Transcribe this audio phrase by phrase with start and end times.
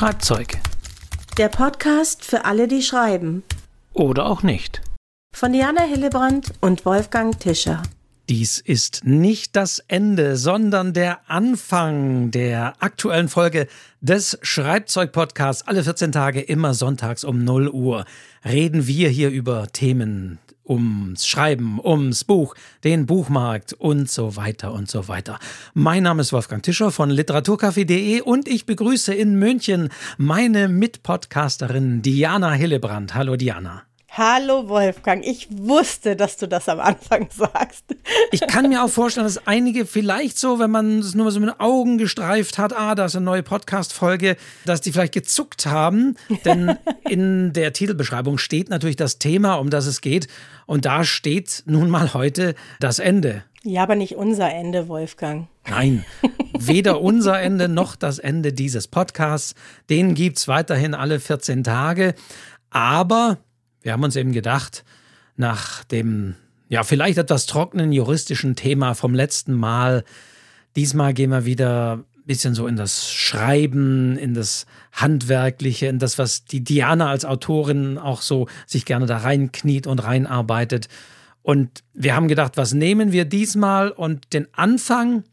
[0.00, 0.56] Schreibzeug.
[1.36, 3.42] Der Podcast für alle, die schreiben.
[3.92, 4.80] Oder auch nicht.
[5.36, 7.82] Von Diana Hillebrand und Wolfgang Tischer.
[8.30, 13.66] Dies ist nicht das Ende, sondern der Anfang der aktuellen Folge
[14.00, 15.68] des Schreibzeug-Podcasts.
[15.68, 18.06] Alle 14 Tage, immer sonntags um 0 Uhr,
[18.42, 20.38] reden wir hier über Themen
[20.70, 25.38] ums Schreiben, ums Buch, den Buchmarkt und so weiter und so weiter.
[25.74, 32.52] Mein Name ist Wolfgang Tischer von literaturcafé.de und ich begrüße in München meine Mitpodcasterin Diana
[32.52, 33.14] Hillebrand.
[33.14, 33.82] Hallo Diana.
[34.12, 37.84] Hallo Wolfgang, ich wusste, dass du das am Anfang sagst.
[38.32, 41.48] Ich kann mir auch vorstellen, dass einige vielleicht so, wenn man es nur so mit
[41.48, 46.16] den Augen gestreift hat, ah, da ist eine neue Podcast-Folge, dass die vielleicht gezuckt haben.
[46.44, 46.76] Denn
[47.08, 50.26] in der Titelbeschreibung steht natürlich das Thema, um das es geht.
[50.70, 53.42] Und da steht nun mal heute das Ende.
[53.64, 55.48] Ja, aber nicht unser Ende, Wolfgang.
[55.68, 56.04] Nein,
[56.56, 59.56] weder unser Ende noch das Ende dieses Podcasts.
[59.90, 62.14] Den gibt es weiterhin alle 14 Tage.
[62.70, 63.38] Aber
[63.82, 64.84] wir haben uns eben gedacht,
[65.34, 66.36] nach dem
[66.68, 70.04] ja vielleicht etwas trockenen juristischen Thema vom letzten Mal,
[70.76, 76.44] diesmal gehen wir wieder bisschen so in das Schreiben, in das Handwerkliche, in das, was
[76.44, 80.86] die Diana als Autorin auch so sich gerne da reinkniet und reinarbeitet.
[81.42, 83.90] Und wir haben gedacht, was nehmen wir diesmal?
[83.90, 85.24] Und den Anfang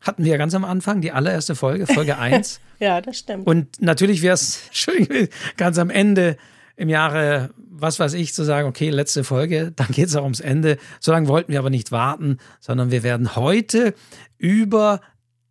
[0.00, 2.58] hatten wir ja ganz am Anfang, die allererste Folge, Folge 1.
[2.78, 3.46] ja, das stimmt.
[3.46, 6.38] Und natürlich wäre es schön, ganz am Ende
[6.74, 10.40] im Jahre, was weiß ich, zu sagen, okay, letzte Folge, dann geht es auch ums
[10.40, 10.78] Ende.
[11.00, 13.92] So lange wollten wir aber nicht warten, sondern wir werden heute
[14.38, 15.02] über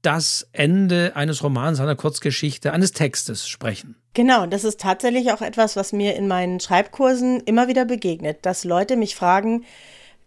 [0.02, 3.96] das Ende eines Romans, einer Kurzgeschichte, eines Textes sprechen.
[4.14, 8.64] Genau, das ist tatsächlich auch etwas, was mir in meinen Schreibkursen immer wieder begegnet, dass
[8.64, 9.66] Leute mich fragen,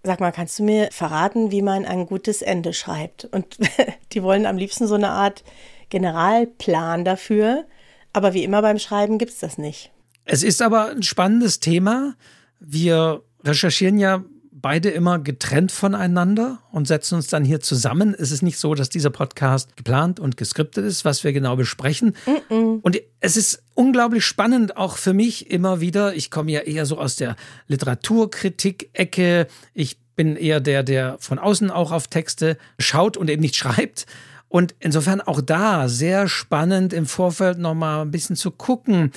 [0.02, 3.24] sag mal, kannst du mir verraten, wie man ein gutes Ende schreibt?
[3.26, 3.58] Und
[4.12, 5.42] die wollen am liebsten so eine Art
[5.90, 7.66] Generalplan dafür,
[8.12, 9.90] aber wie immer beim Schreiben gibt es das nicht.
[10.24, 12.14] Es ist aber ein spannendes Thema.
[12.60, 14.22] Wir recherchieren ja
[14.62, 18.14] beide immer getrennt voneinander und setzen uns dann hier zusammen.
[18.16, 22.14] Es ist nicht so, dass dieser Podcast geplant und geskriptet ist, was wir genau besprechen.
[22.26, 22.80] Mm -mm.
[22.80, 26.14] Und es ist unglaublich spannend, auch für mich immer wieder.
[26.14, 27.36] Ich komme ja eher so aus der
[27.66, 29.48] Literaturkritik-Ecke.
[29.74, 34.06] Ich bin eher der, der von außen auch auf Texte schaut und eben nicht schreibt.
[34.48, 39.10] Und insofern auch da sehr spannend im Vorfeld nochmal ein bisschen zu gucken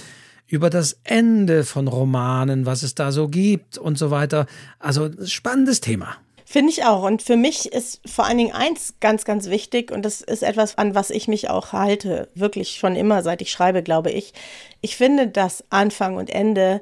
[0.47, 4.45] über das Ende von Romanen, was es da so gibt und so weiter.
[4.79, 6.17] Also spannendes Thema.
[6.47, 7.03] Finde ich auch.
[7.03, 10.77] Und für mich ist vor allen Dingen eins ganz, ganz wichtig und das ist etwas,
[10.77, 12.27] an was ich mich auch halte.
[12.35, 14.33] Wirklich schon immer, seit ich schreibe, glaube ich.
[14.81, 16.81] Ich finde, dass Anfang und Ende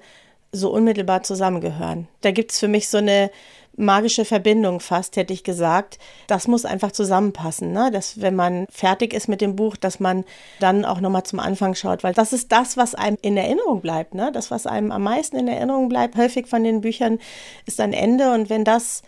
[0.51, 2.07] so unmittelbar zusammengehören.
[2.21, 3.31] Da gibt es für mich so eine
[3.75, 5.97] magische Verbindung fast, hätte ich gesagt.
[6.27, 7.89] Das muss einfach zusammenpassen, ne?
[7.91, 10.23] dass wenn man fertig ist mit dem Buch, dass man
[10.59, 14.13] dann auch nochmal zum Anfang schaut, weil das ist das, was einem in Erinnerung bleibt.
[14.13, 14.31] Ne?
[14.33, 17.19] Das, was einem am meisten in Erinnerung bleibt, häufig von den Büchern,
[17.65, 18.31] ist ein Ende.
[18.31, 19.01] Und wenn das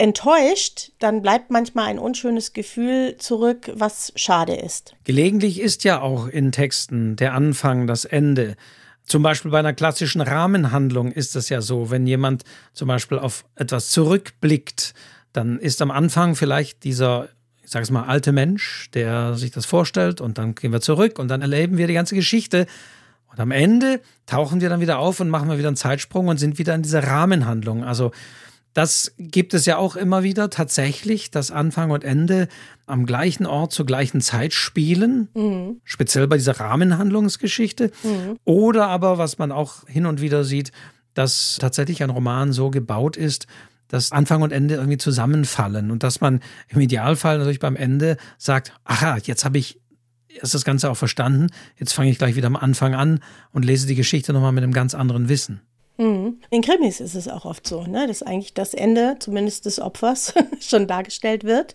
[0.00, 4.94] enttäuscht, dann bleibt manchmal ein unschönes Gefühl zurück, was schade ist.
[5.04, 8.56] Gelegentlich ist ja auch in Texten der Anfang das Ende.
[9.04, 13.44] Zum Beispiel bei einer klassischen Rahmenhandlung ist es ja so, wenn jemand zum Beispiel auf
[13.56, 14.94] etwas zurückblickt,
[15.32, 17.28] dann ist am Anfang vielleicht dieser,
[17.62, 21.18] ich sage es mal, alte Mensch, der sich das vorstellt und dann gehen wir zurück
[21.18, 22.66] und dann erleben wir die ganze Geschichte.
[23.26, 26.38] Und am Ende tauchen wir dann wieder auf und machen wir wieder einen Zeitsprung und
[26.38, 27.84] sind wieder in dieser Rahmenhandlung.
[27.84, 28.10] Also
[28.72, 32.48] das gibt es ja auch immer wieder tatsächlich, dass Anfang und Ende
[32.86, 35.80] am gleichen Ort zur gleichen Zeit spielen, mhm.
[35.84, 37.90] speziell bei dieser Rahmenhandlungsgeschichte.
[38.02, 38.36] Mhm.
[38.44, 40.72] Oder aber, was man auch hin und wieder sieht,
[41.14, 43.46] dass tatsächlich ein Roman so gebaut ist,
[43.88, 48.72] dass Anfang und Ende irgendwie zusammenfallen und dass man im Idealfall natürlich beim Ende sagt,
[48.84, 49.80] aha, jetzt habe ich
[50.28, 53.20] erst das Ganze auch verstanden, jetzt fange ich gleich wieder am Anfang an
[53.50, 55.60] und lese die Geschichte nochmal mit einem ganz anderen Wissen.
[56.00, 56.38] Mhm.
[56.48, 60.32] In Krimis ist es auch oft so, ne, dass eigentlich das Ende, zumindest des Opfers,
[60.60, 61.74] schon dargestellt wird.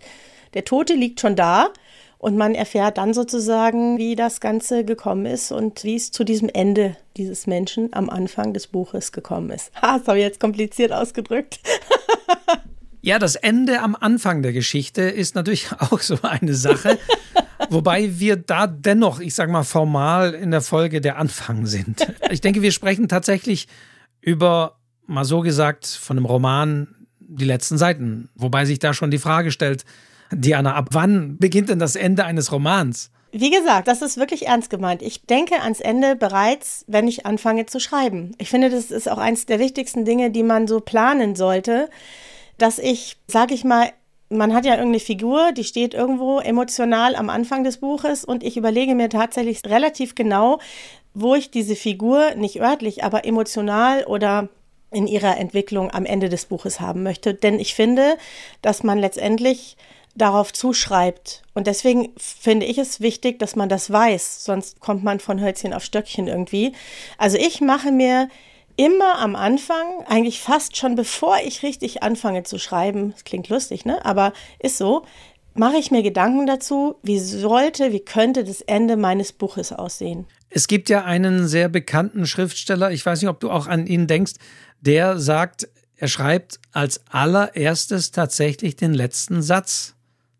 [0.55, 1.69] Der Tote liegt schon da
[2.17, 6.49] und man erfährt dann sozusagen, wie das Ganze gekommen ist und wie es zu diesem
[6.49, 9.71] Ende dieses Menschen am Anfang des Buches gekommen ist.
[9.79, 11.59] Ha, das habe ich jetzt kompliziert ausgedrückt.
[13.01, 16.97] ja, das Ende am Anfang der Geschichte ist natürlich auch so eine Sache.
[17.69, 22.07] Wobei wir da dennoch, ich sage mal, formal in der Folge der Anfang sind.
[22.31, 23.67] Ich denke, wir sprechen tatsächlich
[24.25, 28.29] über, mal so gesagt, von einem Roman die letzten Seiten.
[28.35, 29.85] Wobei sich da schon die Frage stellt,
[30.31, 33.11] Diana, ab wann beginnt denn das Ende eines Romans?
[33.31, 35.01] Wie gesagt, das ist wirklich ernst gemeint.
[35.01, 38.31] Ich denke ans Ende bereits, wenn ich anfange zu schreiben.
[38.37, 41.89] Ich finde, das ist auch eines der wichtigsten Dinge, die man so planen sollte,
[42.57, 43.91] dass ich, sage ich mal,
[44.29, 48.57] man hat ja irgendeine Figur, die steht irgendwo emotional am Anfang des Buches und ich
[48.57, 50.59] überlege mir tatsächlich relativ genau,
[51.15, 54.49] wo ich diese Figur nicht örtlich, aber emotional oder
[54.91, 57.33] in ihrer Entwicklung am Ende des Buches haben möchte.
[57.33, 58.17] Denn ich finde,
[58.61, 59.77] dass man letztendlich
[60.15, 61.43] darauf zuschreibt.
[61.53, 65.73] Und deswegen finde ich es wichtig, dass man das weiß, sonst kommt man von Hölzchen
[65.73, 66.71] auf Stöckchen irgendwie.
[67.17, 68.29] Also ich mache mir
[68.77, 73.85] immer am Anfang, eigentlich fast schon bevor ich richtig anfange zu schreiben, das klingt lustig,
[73.85, 74.03] ne?
[74.05, 75.03] Aber ist so,
[75.53, 80.27] mache ich mir Gedanken dazu, wie sollte, wie könnte das Ende meines Buches aussehen.
[80.55, 84.07] Es gibt ja einen sehr bekannten Schriftsteller, ich weiß nicht, ob du auch an ihn
[84.07, 84.35] denkst,
[84.79, 85.67] der sagt,
[85.97, 89.95] er schreibt als allererstes tatsächlich den letzten Satz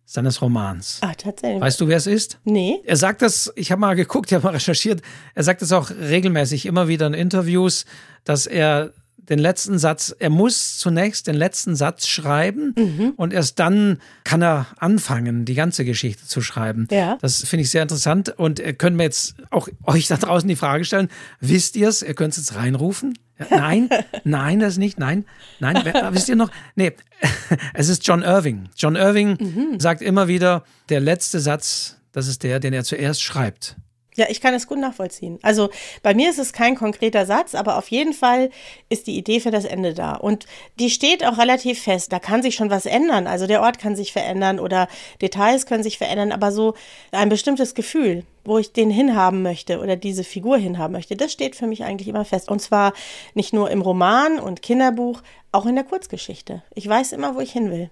[0.05, 0.99] seines Romans.
[1.01, 1.59] Ah, tatsächlich.
[1.59, 2.39] Weißt du, wer es ist?
[2.45, 2.79] Nee.
[2.85, 5.01] Er sagt das, ich habe mal geguckt, ich habe mal recherchiert,
[5.33, 7.83] er sagt es auch regelmäßig, immer wieder in Interviews,
[8.23, 8.93] dass er
[9.29, 13.13] den letzten Satz, er muss zunächst den letzten Satz schreiben mhm.
[13.15, 16.87] und erst dann kann er anfangen, die ganze Geschichte zu schreiben.
[16.91, 17.17] Ja.
[17.21, 20.85] Das finde ich sehr interessant und können wir jetzt auch euch da draußen die Frage
[20.85, 23.17] stellen, wisst ihr es, ihr könnt es jetzt reinrufen?
[23.39, 23.89] Ja, nein,
[24.23, 25.25] nein, das nicht, nein,
[25.59, 26.51] nein, wisst ihr noch?
[26.75, 26.93] Nee,
[27.73, 28.69] es ist John Irving.
[28.75, 29.79] John Irving mhm.
[29.79, 33.75] sagt immer wieder, der letzte Satz, das ist der, den er zuerst schreibt.
[34.15, 35.39] Ja, ich kann es gut nachvollziehen.
[35.41, 35.69] Also
[36.01, 38.49] bei mir ist es kein konkreter Satz, aber auf jeden Fall
[38.89, 40.13] ist die Idee für das Ende da.
[40.13, 40.45] Und
[40.79, 42.13] die steht auch relativ fest.
[42.13, 43.27] Da kann sich schon was ändern.
[43.27, 44.87] Also der Ort kann sich verändern oder
[45.21, 46.75] Details können sich verändern, aber so
[47.11, 51.55] ein bestimmtes Gefühl, wo ich den hinhaben möchte oder diese Figur hinhaben möchte, das steht
[51.55, 52.49] für mich eigentlich immer fest.
[52.49, 52.93] Und zwar
[53.33, 55.21] nicht nur im Roman und Kinderbuch,
[55.51, 56.63] auch in der Kurzgeschichte.
[56.73, 57.89] Ich weiß immer, wo ich hin will.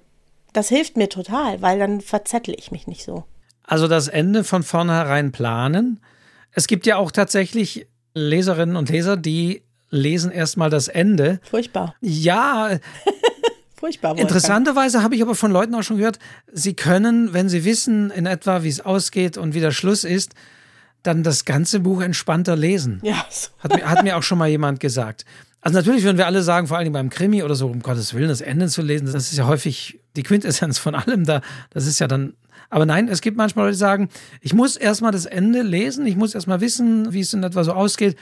[0.54, 3.24] Das hilft mir total, weil dann verzettle ich mich nicht so.
[3.64, 6.00] Also das Ende von vornherein planen
[6.54, 11.40] es gibt ja auch tatsächlich Leserinnen und Leser, die lesen erstmal das Ende.
[11.50, 11.96] Furchtbar.
[12.02, 12.70] Ja.
[13.76, 14.12] Furchtbar.
[14.12, 14.20] Wolfgang.
[14.20, 16.18] Interessanterweise habe ich aber von Leuten auch schon gehört,
[16.52, 20.34] sie können, wenn sie wissen in etwa, wie es ausgeht und wie der Schluss ist,
[21.04, 23.02] dann das ganze Buch entspannter lesen.
[23.04, 23.26] Ja.
[23.60, 25.26] Hat mir, hat mir auch schon mal jemand gesagt.
[25.60, 28.30] Also natürlich würden wir alle sagen, vor allem beim Krimi oder so, um Gottes Willen,
[28.30, 31.42] das Ende zu lesen, das ist ja häufig die Quintessenz von allem da.
[31.72, 32.34] Das ist ja dann
[32.70, 34.10] aber nein, es gibt manchmal Leute, die sagen,
[34.42, 37.74] ich muss erstmal das Ende lesen, ich muss erstmal wissen, wie es in etwa so
[37.74, 38.16] ausgeht.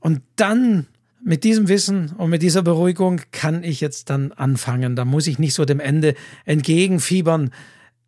[0.00, 0.86] Und dann
[1.24, 4.96] mit diesem Wissen und mit dieser Beruhigung kann ich jetzt dann anfangen.
[4.96, 7.52] Da muss ich nicht so dem Ende entgegenfiebern.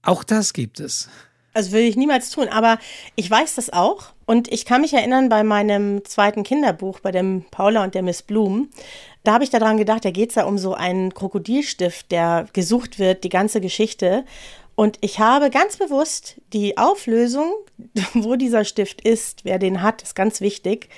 [0.03, 1.09] Auch das gibt es.
[1.53, 2.79] Also würde ich niemals tun, aber
[3.15, 4.07] ich weiß das auch.
[4.27, 8.23] Und ich kann mich erinnern bei meinem zweiten Kinderbuch, bei dem Paula und der Miss
[8.23, 8.71] Blum,
[9.23, 12.99] da habe ich daran gedacht, da geht es ja um so einen Krokodilstift, der gesucht
[12.99, 14.25] wird, die ganze Geschichte.
[14.77, 17.55] Und ich habe ganz bewusst die Auflösung,
[18.15, 20.89] wo dieser Stift ist, wer den hat, ist ganz wichtig,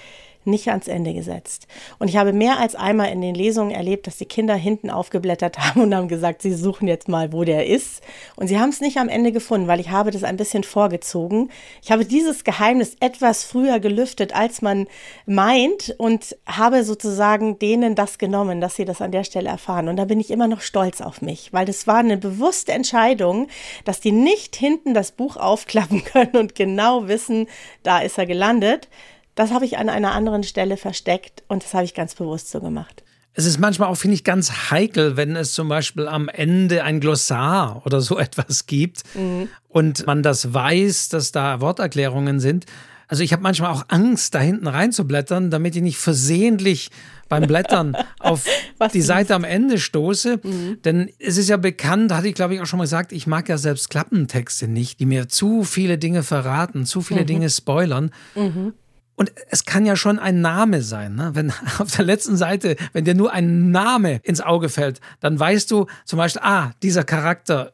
[0.46, 1.66] nicht ans Ende gesetzt.
[1.98, 5.58] Und ich habe mehr als einmal in den Lesungen erlebt, dass die Kinder hinten aufgeblättert
[5.60, 8.02] haben und haben gesagt, sie suchen jetzt mal, wo der ist.
[8.36, 11.50] Und sie haben es nicht am Ende gefunden, weil ich habe das ein bisschen vorgezogen.
[11.82, 14.86] Ich habe dieses Geheimnis etwas früher gelüftet, als man
[15.26, 19.88] meint und habe sozusagen denen das genommen, dass sie das an der Stelle erfahren.
[19.88, 23.48] Und da bin ich immer noch stolz auf mich, weil das war eine bewusste Entscheidung,
[23.84, 27.46] dass die nicht hinten das Buch aufklappen können und genau wissen,
[27.82, 28.88] da ist er gelandet,
[29.36, 32.60] das habe ich an einer anderen Stelle versteckt und das habe ich ganz bewusst so
[32.60, 33.04] gemacht.
[33.34, 37.00] Es ist manchmal auch, finde ich, ganz heikel, wenn es zum Beispiel am Ende ein
[37.00, 39.48] Glossar oder so etwas gibt mhm.
[39.68, 42.64] und man das weiß, dass da Worterklärungen sind.
[43.08, 46.90] Also ich habe manchmal auch Angst, da hinten reinzublättern, damit ich nicht versehentlich
[47.28, 48.46] beim Blättern auf
[48.94, 50.40] die Seite am Ende stoße.
[50.42, 50.78] Mhm.
[50.84, 53.50] Denn es ist ja bekannt, hatte ich glaube ich auch schon mal gesagt, ich mag
[53.50, 57.26] ja selbst Klappentexte nicht, die mir zu viele Dinge verraten, zu viele mhm.
[57.26, 58.10] Dinge spoilern.
[58.34, 58.72] Mhm.
[59.16, 61.14] Und es kann ja schon ein Name sein.
[61.16, 61.30] Ne?
[61.32, 65.70] Wenn auf der letzten Seite, wenn dir nur ein Name ins Auge fällt, dann weißt
[65.70, 67.72] du zum Beispiel, ah, dieser Charakter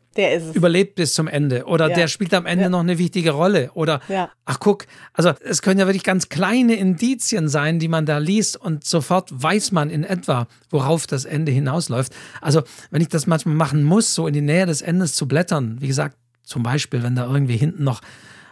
[0.54, 1.94] überlebt bis zum Ende oder ja.
[1.94, 2.68] der spielt am Ende ja.
[2.68, 4.30] noch eine wichtige Rolle oder ja.
[4.44, 4.84] ach guck,
[5.14, 9.30] also es können ja wirklich ganz kleine Indizien sein, die man da liest und sofort
[9.32, 12.12] weiß man in etwa, worauf das Ende hinausläuft.
[12.42, 15.78] Also wenn ich das manchmal machen muss, so in die Nähe des Endes zu blättern,
[15.80, 18.02] wie gesagt, zum Beispiel, wenn da irgendwie hinten noch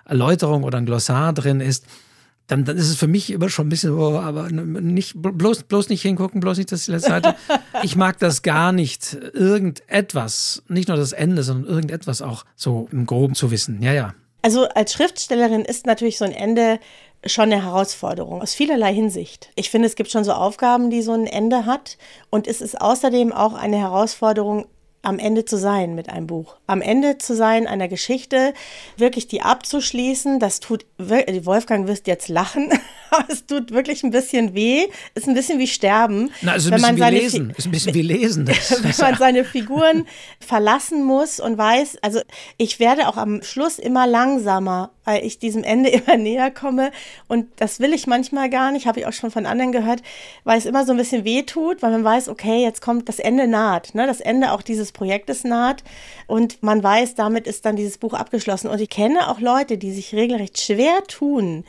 [0.07, 1.85] Erläuterung oder ein Glossar drin ist,
[2.51, 5.89] dann, dann ist es für mich immer schon ein bisschen, oh, aber nicht, bloß, bloß
[5.89, 7.37] nicht hingucken, bloß nicht das die letzte Seite.
[7.83, 13.07] ich mag das gar nicht, irgendetwas, nicht nur das Ende, sondern irgendetwas auch so im
[13.07, 13.81] Groben zu wissen.
[13.83, 14.15] Ja, ja.
[14.43, 16.81] Also als Schriftstellerin ist natürlich so ein Ende
[17.27, 19.51] schon eine Herausforderung aus vielerlei Hinsicht.
[19.55, 21.99] Ich finde, es gibt schon so Aufgaben, die so ein Ende hat.
[22.31, 24.67] Und es ist außerdem auch eine Herausforderung,
[25.03, 26.57] am Ende zu sein mit einem Buch.
[26.67, 28.53] Am Ende zu sein einer Geschichte,
[28.97, 32.71] wirklich die abzuschließen, das tut, Wolfgang wirst jetzt lachen,
[33.11, 36.31] aber es tut wirklich ein bisschen weh, ist ein bisschen wie Sterben.
[36.43, 38.45] Na, also ein bisschen wie Lesen, ist ein bisschen wie Lesen.
[38.45, 40.07] Das, wenn man seine Figuren
[40.39, 42.21] verlassen muss und weiß, also
[42.59, 46.91] ich werde auch am Schluss immer langsamer, weil ich diesem Ende immer näher komme.
[47.29, 50.03] Und das will ich manchmal gar nicht, habe ich auch schon von anderen gehört,
[50.45, 53.19] weil es immer so ein bisschen weh tut, weil man weiß, okay, jetzt kommt das
[53.19, 54.07] Ende naht, ne?
[54.07, 55.83] das Ende auch dieses Projektes naht.
[56.27, 58.69] Und man weiß, damit ist dann dieses Buch abgeschlossen.
[58.69, 61.65] Und ich kenne auch Leute, die sich regelrecht schwer tun,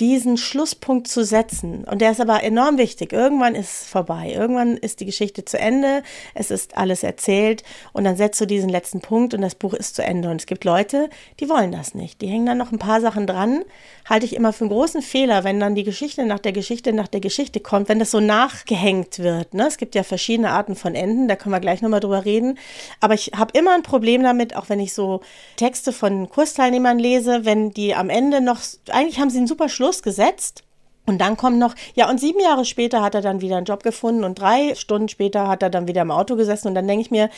[0.00, 1.84] diesen Schlusspunkt zu setzen.
[1.84, 3.12] Und der ist aber enorm wichtig.
[3.12, 4.32] Irgendwann ist es vorbei.
[4.34, 6.02] Irgendwann ist die Geschichte zu Ende.
[6.34, 7.62] Es ist alles erzählt.
[7.92, 10.30] Und dann setzt du diesen letzten Punkt und das Buch ist zu Ende.
[10.30, 12.22] Und es gibt Leute, die wollen das nicht.
[12.22, 13.62] Die hängen dann noch ein paar Sachen dran.
[14.08, 17.08] Halte ich immer für einen großen Fehler, wenn dann die Geschichte nach der Geschichte nach
[17.08, 19.52] der Geschichte kommt, wenn das so nachgehängt wird.
[19.52, 19.66] Ne?
[19.66, 21.28] Es gibt ja verschiedene Arten von Enden.
[21.28, 22.58] Da können wir gleich nochmal drüber reden.
[23.00, 25.20] Aber ich habe immer ein Problem damit, auch wenn ich so
[25.56, 29.89] Texte von Kursteilnehmern lese, wenn die am Ende noch, eigentlich haben sie einen super Schluss
[30.02, 30.62] Gesetzt.
[31.06, 33.82] Und dann kommt noch, ja, und sieben Jahre später hat er dann wieder einen Job
[33.82, 36.68] gefunden und drei Stunden später hat er dann wieder im Auto gesessen.
[36.68, 37.30] Und dann denke ich mir,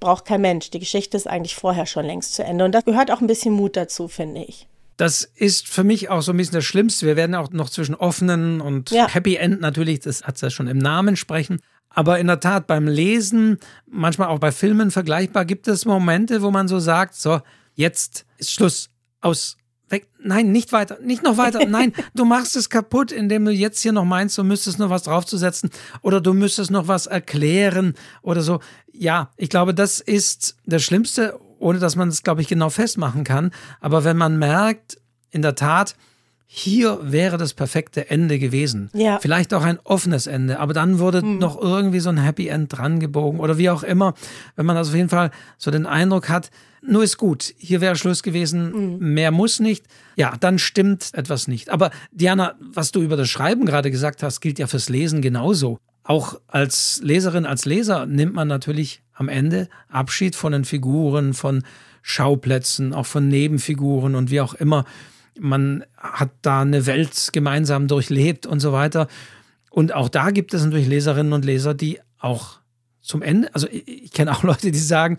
[0.00, 0.70] braucht kein Mensch.
[0.70, 2.64] Die Geschichte ist eigentlich vorher schon längst zu Ende.
[2.64, 4.66] Und da gehört auch ein bisschen Mut dazu, finde ich.
[4.96, 7.06] Das ist für mich auch so ein bisschen das Schlimmste.
[7.06, 9.08] Wir werden auch noch zwischen offenen und ja.
[9.08, 11.60] Happy End natürlich, das hat es ja schon im Namen sprechen.
[11.88, 16.50] Aber in der Tat, beim Lesen, manchmal auch bei Filmen vergleichbar, gibt es Momente, wo
[16.50, 17.40] man so sagt, so,
[17.74, 18.90] jetzt ist Schluss
[19.20, 19.56] aus
[19.90, 20.08] weg.
[20.22, 21.64] Nein, nicht weiter, nicht noch weiter.
[21.68, 25.02] Nein, du machst es kaputt, indem du jetzt hier noch meinst, du müsstest noch was
[25.02, 25.70] draufzusetzen
[26.02, 28.60] oder du müsstest noch was erklären oder so.
[28.92, 33.24] Ja, ich glaube, das ist das Schlimmste, ohne dass man es, glaube ich, genau festmachen
[33.24, 33.50] kann.
[33.80, 34.98] Aber wenn man merkt,
[35.30, 35.94] in der Tat,
[36.52, 38.90] hier wäre das perfekte Ende gewesen.
[38.92, 39.20] Ja.
[39.20, 41.38] Vielleicht auch ein offenes Ende, aber dann wurde mhm.
[41.38, 44.14] noch irgendwie so ein Happy End dran gebogen oder wie auch immer.
[44.56, 46.50] Wenn man also auf jeden Fall so den Eindruck hat,
[46.82, 49.12] nur ist gut, hier wäre Schluss gewesen, mhm.
[49.14, 49.84] mehr muss nicht.
[50.16, 51.70] Ja, dann stimmt etwas nicht.
[51.70, 55.78] Aber Diana, was du über das Schreiben gerade gesagt hast, gilt ja fürs Lesen genauso.
[56.02, 61.62] Auch als Leserin, als Leser nimmt man natürlich am Ende Abschied von den Figuren, von
[62.02, 64.84] Schauplätzen, auch von Nebenfiguren und wie auch immer
[65.40, 69.08] man hat da eine Welt gemeinsam durchlebt und so weiter.
[69.70, 72.58] Und auch da gibt es natürlich Leserinnen und Leser, die auch
[73.00, 75.18] zum Ende, also ich, ich kenne auch Leute, die sagen,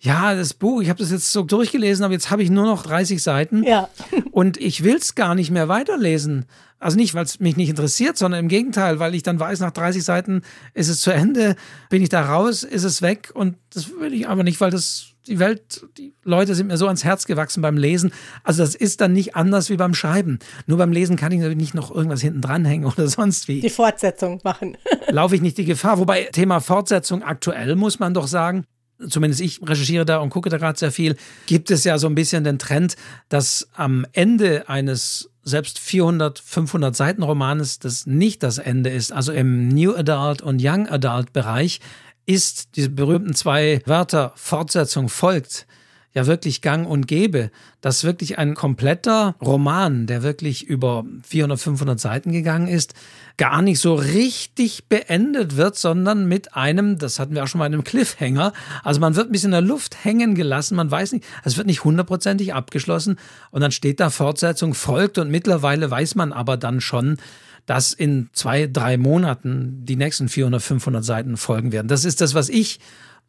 [0.00, 2.82] ja, das Buch, ich habe das jetzt so durchgelesen, aber jetzt habe ich nur noch
[2.82, 3.88] 30 Seiten ja.
[4.32, 6.44] und ich will es gar nicht mehr weiterlesen.
[6.78, 9.70] Also nicht, weil es mich nicht interessiert, sondern im Gegenteil, weil ich dann weiß, nach
[9.70, 10.42] 30 Seiten
[10.74, 11.56] ist es zu Ende,
[11.88, 15.13] bin ich da raus, ist es weg und das will ich aber nicht, weil das
[15.26, 18.12] die Welt, die Leute sind mir so ans Herz gewachsen beim Lesen.
[18.42, 20.38] Also das ist dann nicht anders wie beim Schreiben.
[20.66, 23.60] Nur beim Lesen kann ich natürlich nicht noch irgendwas hinten dranhängen oder sonst wie.
[23.60, 24.76] Die Fortsetzung machen.
[25.08, 25.98] Laufe ich nicht die Gefahr.
[25.98, 28.64] Wobei Thema Fortsetzung aktuell muss man doch sagen,
[29.08, 31.16] zumindest ich recherchiere da und gucke da gerade sehr viel,
[31.46, 32.96] gibt es ja so ein bisschen den Trend,
[33.28, 39.12] dass am Ende eines selbst 400, 500 Seiten Romanes das nicht das Ende ist.
[39.12, 41.80] Also im New Adult und Young Adult Bereich
[42.26, 45.66] ist, diese berühmten zwei Wörter Fortsetzung folgt,
[46.14, 47.50] ja wirklich gang und gäbe,
[47.80, 52.94] dass wirklich ein kompletter Roman, der wirklich über 400, 500 Seiten gegangen ist,
[53.36, 57.66] gar nicht so richtig beendet wird, sondern mit einem, das hatten wir auch schon mal
[57.66, 58.52] in einem Cliffhanger,
[58.84, 61.66] also man wird ein bisschen in der Luft hängen gelassen, man weiß nicht, es wird
[61.66, 63.18] nicht hundertprozentig abgeschlossen
[63.50, 67.18] und dann steht da Fortsetzung folgt und mittlerweile weiß man aber dann schon,
[67.66, 71.88] dass in zwei, drei Monaten die nächsten 400, 500 Seiten folgen werden.
[71.88, 72.80] Das ist das, was ich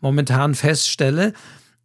[0.02, 1.34] momentan feststelle.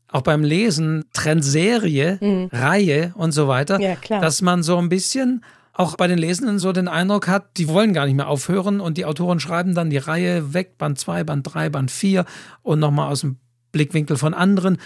[0.08, 2.48] Auch beim Lesen, Trendserie, mhm.
[2.52, 6.72] Reihe und so weiter, ja, dass man so ein bisschen auch bei den Lesenden so
[6.72, 9.98] den Eindruck hat, die wollen gar nicht mehr aufhören und die Autoren schreiben dann die
[9.98, 12.24] Reihe weg, Band 2, Band 3, Band 4
[12.62, 13.38] und nochmal aus dem
[13.72, 14.78] Blickwinkel von anderen.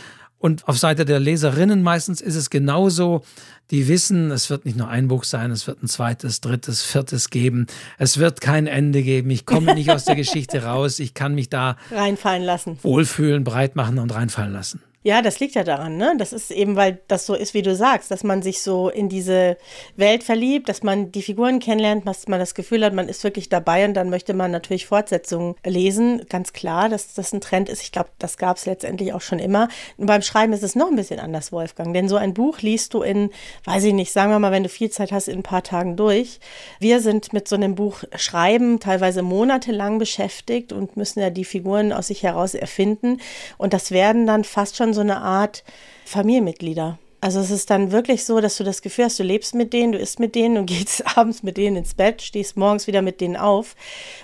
[0.44, 3.24] Und auf Seite der Leserinnen meistens ist es genauso.
[3.70, 7.30] Die wissen, es wird nicht nur ein Buch sein, es wird ein zweites, drittes, viertes
[7.30, 7.66] geben.
[7.96, 9.30] Es wird kein Ende geben.
[9.30, 10.98] Ich komme nicht aus der Geschichte raus.
[10.98, 12.78] Ich kann mich da reinfallen lassen.
[12.82, 14.82] Wohlfühlen, breit machen und reinfallen lassen.
[15.06, 16.14] Ja, das liegt ja daran, ne?
[16.16, 19.10] Das ist eben, weil das so ist, wie du sagst, dass man sich so in
[19.10, 19.58] diese
[19.96, 23.50] Welt verliebt, dass man die Figuren kennenlernt, dass man das Gefühl hat, man ist wirklich
[23.50, 26.24] dabei und dann möchte man natürlich Fortsetzungen lesen.
[26.30, 27.82] Ganz klar, dass das ein Trend ist.
[27.82, 29.68] Ich glaube, das gab es letztendlich auch schon immer.
[29.98, 31.92] Und beim Schreiben ist es noch ein bisschen anders, Wolfgang.
[31.92, 33.28] Denn so ein Buch liest du in,
[33.66, 35.96] weiß ich nicht, sagen wir mal, wenn du viel Zeit hast, in ein paar Tagen
[35.96, 36.40] durch.
[36.80, 41.92] Wir sind mit so einem Buch Schreiben teilweise monatelang beschäftigt und müssen ja die Figuren
[41.92, 43.18] aus sich heraus erfinden.
[43.58, 45.64] Und das werden dann fast schon so eine Art
[46.06, 46.98] Familienmitglieder.
[47.24, 49.92] Also es ist dann wirklich so, dass du das Gefühl hast, du lebst mit denen,
[49.92, 53.22] du isst mit denen und gehst abends mit denen ins Bett, stehst morgens wieder mit
[53.22, 53.76] denen auf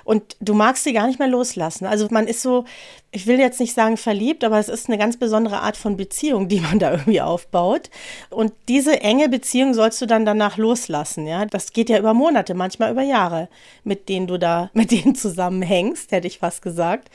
[0.04, 1.86] und du magst sie gar nicht mehr loslassen.
[1.86, 2.66] Also man ist so,
[3.12, 6.48] ich will jetzt nicht sagen verliebt, aber es ist eine ganz besondere Art von Beziehung,
[6.48, 7.90] die man da irgendwie aufbaut.
[8.28, 11.44] Und diese enge Beziehung sollst du dann danach loslassen, ja.
[11.46, 13.48] Das geht ja über Monate, manchmal über Jahre,
[13.82, 17.10] mit denen du da, mit denen zusammenhängst, hätte ich fast gesagt.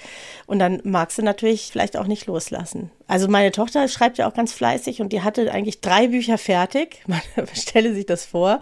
[0.48, 2.92] Und dann magst du natürlich vielleicht auch nicht loslassen.
[3.08, 7.04] Also meine Tochter schreibt ja auch ganz fleißig und die hatte eigentlich drei Bücher fertig.
[7.08, 7.22] Man
[7.54, 8.60] stelle sich das vor.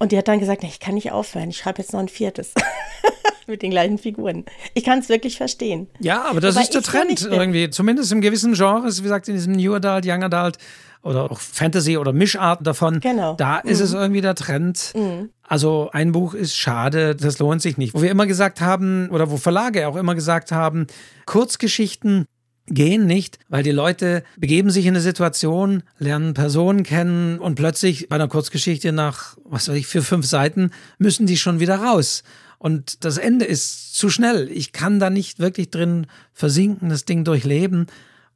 [0.00, 2.08] Und die hat dann gesagt, nee, ich kann nicht aufhören, ich schreibe jetzt noch ein
[2.08, 2.54] viertes.
[3.46, 4.46] mit den gleichen Figuren.
[4.74, 5.88] Ich kann es wirklich verstehen.
[5.98, 7.68] Ja, aber das Wobei ist der Trend irgendwie.
[7.68, 10.56] Zumindest im gewissen Genres, wie gesagt, in diesem New Adult, Young Adult
[11.02, 13.00] oder auch Fantasy oder Mischarten davon.
[13.00, 13.34] Genau.
[13.34, 13.70] Da mhm.
[13.70, 14.92] ist es irgendwie der Trend.
[14.94, 15.30] Mhm.
[15.42, 17.92] Also ein Buch ist schade, das lohnt sich nicht.
[17.92, 20.86] Wo wir immer gesagt haben, oder wo Verlage auch immer gesagt haben,
[21.26, 22.26] Kurzgeschichten
[22.70, 28.08] gehen nicht, weil die Leute begeben sich in eine Situation, lernen Personen kennen und plötzlich
[28.08, 32.22] bei einer Kurzgeschichte nach, was weiß ich, vier, fünf Seiten müssen die schon wieder raus.
[32.58, 34.50] Und das Ende ist zu schnell.
[34.50, 37.86] Ich kann da nicht wirklich drin versinken, das Ding durchleben.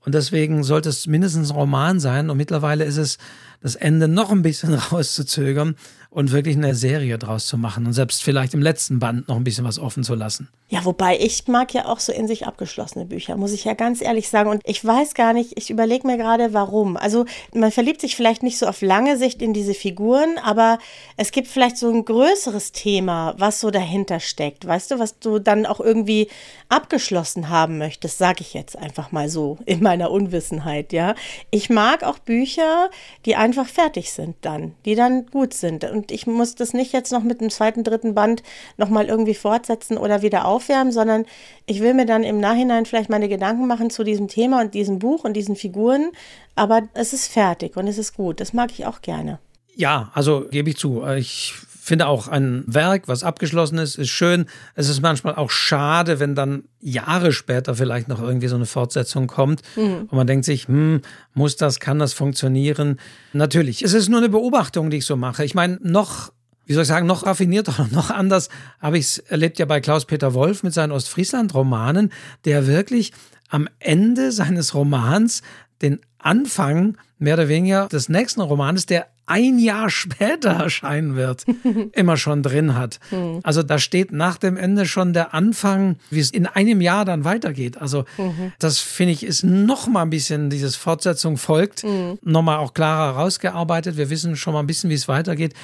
[0.01, 2.31] Und deswegen sollte es mindestens ein Roman sein.
[2.31, 3.19] Und mittlerweile ist es
[3.61, 5.77] das Ende noch ein bisschen rauszuzögern
[6.15, 9.43] und wirklich eine Serie draus zu machen und selbst vielleicht im letzten Band noch ein
[9.43, 10.49] bisschen was offen zu lassen.
[10.69, 14.01] Ja, wobei ich mag ja auch so in sich abgeschlossene Bücher, muss ich ja ganz
[14.01, 14.49] ehrlich sagen.
[14.49, 16.97] Und ich weiß gar nicht, ich überlege mir gerade, warum.
[16.97, 20.79] Also man verliebt sich vielleicht nicht so auf lange Sicht in diese Figuren, aber
[21.17, 24.67] es gibt vielleicht so ein größeres Thema, was so dahinter steckt.
[24.67, 26.29] Weißt du, was du dann auch irgendwie
[26.69, 31.17] abgeschlossen haben möchtest, sage ich jetzt einfach mal so in meiner Unwissenheit, ja.
[31.51, 32.89] Ich mag auch Bücher,
[33.27, 35.85] die einfach fertig sind dann, die dann gut sind.
[35.85, 38.43] Und und ich muss das nicht jetzt noch mit dem zweiten, dritten Band
[38.77, 41.25] nochmal irgendwie fortsetzen oder wieder aufwärmen, sondern
[41.65, 44.99] ich will mir dann im Nachhinein vielleicht meine Gedanken machen zu diesem Thema und diesem
[44.99, 46.11] Buch und diesen Figuren,
[46.57, 48.41] aber es ist fertig und es ist gut.
[48.41, 49.39] Das mag ich auch gerne.
[49.75, 51.03] Ja, also gebe ich zu.
[51.17, 54.47] Ich finde auch ein Werk, was abgeschlossen ist, ist schön.
[54.75, 59.27] Es ist manchmal auch schade, wenn dann Jahre später vielleicht noch irgendwie so eine Fortsetzung
[59.27, 60.09] kommt mhm.
[60.09, 61.03] und man denkt sich, hm,
[61.35, 62.99] muss das, kann das funktionieren?
[63.35, 65.45] Natürlich, es ist nur eine Beobachtung, die ich so mache.
[65.45, 66.33] Ich meine, noch
[66.67, 68.49] wie soll ich sagen, noch raffinierter oder noch anders
[68.81, 72.11] habe ich es erlebt ja bei Klaus-Peter Wolf mit seinen Ostfriesland-Romanen,
[72.47, 73.13] der wirklich
[73.51, 75.43] am Ende seines Romans
[75.83, 81.45] den Anfang mehr oder weniger des nächsten Romanes, der ein Jahr später erscheinen wird,
[81.93, 82.99] immer schon drin hat.
[83.11, 83.41] Mhm.
[83.43, 87.25] Also da steht nach dem Ende schon der Anfang, wie es in einem Jahr dann
[87.25, 87.79] weitergeht.
[87.79, 88.53] Also mhm.
[88.59, 92.19] das finde ich ist noch mal ein bisschen dieses Fortsetzung folgt, mhm.
[92.23, 93.97] noch mal auch klarer rausgearbeitet.
[93.97, 95.55] Wir wissen schon mal ein bisschen, wie es weitergeht.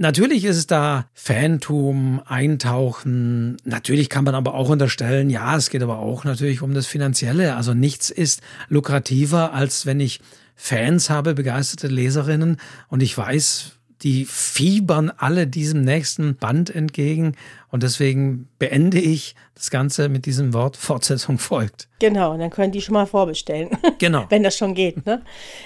[0.00, 3.56] Natürlich ist es da Fantum, Eintauchen.
[3.64, 7.56] Natürlich kann man aber auch unterstellen, ja, es geht aber auch natürlich um das Finanzielle.
[7.56, 10.20] Also nichts ist lukrativer, als wenn ich
[10.60, 12.58] Fans habe, begeisterte Leserinnen.
[12.88, 17.36] Und ich weiß, die fiebern alle diesem nächsten Band entgegen
[17.70, 21.88] und deswegen beende ich das Ganze mit diesem Wort Fortsetzung folgt.
[22.00, 23.70] Genau, und dann können die schon mal vorbestellen.
[23.98, 24.26] Genau.
[24.28, 25.04] Wenn das schon geht.
[25.06, 25.22] Ne?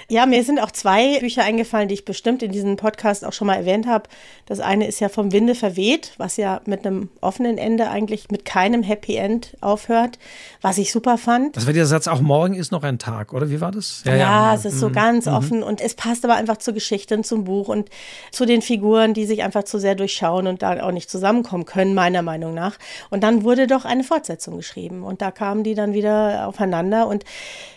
[0.09, 3.45] Ja, mir sind auch zwei Bücher eingefallen, die ich bestimmt in diesem Podcast auch schon
[3.45, 4.09] mal erwähnt habe.
[4.47, 8.43] Das eine ist ja vom Winde verweht, was ja mit einem offenen Ende eigentlich mit
[8.43, 10.17] keinem Happy End aufhört,
[10.61, 11.55] was ich super fand.
[11.55, 14.01] Das war der Satz, auch morgen ist noch ein Tag, oder wie war das?
[14.03, 14.79] Ja, ja, ja es ist mhm.
[14.79, 15.33] so ganz mhm.
[15.33, 17.89] offen und es passt aber einfach zur Geschichte und zum Buch und
[18.31, 21.92] zu den Figuren, die sich einfach zu sehr durchschauen und da auch nicht zusammenkommen können,
[21.93, 22.77] meiner Meinung nach.
[23.09, 27.23] Und dann wurde doch eine Fortsetzung geschrieben und da kamen die dann wieder aufeinander und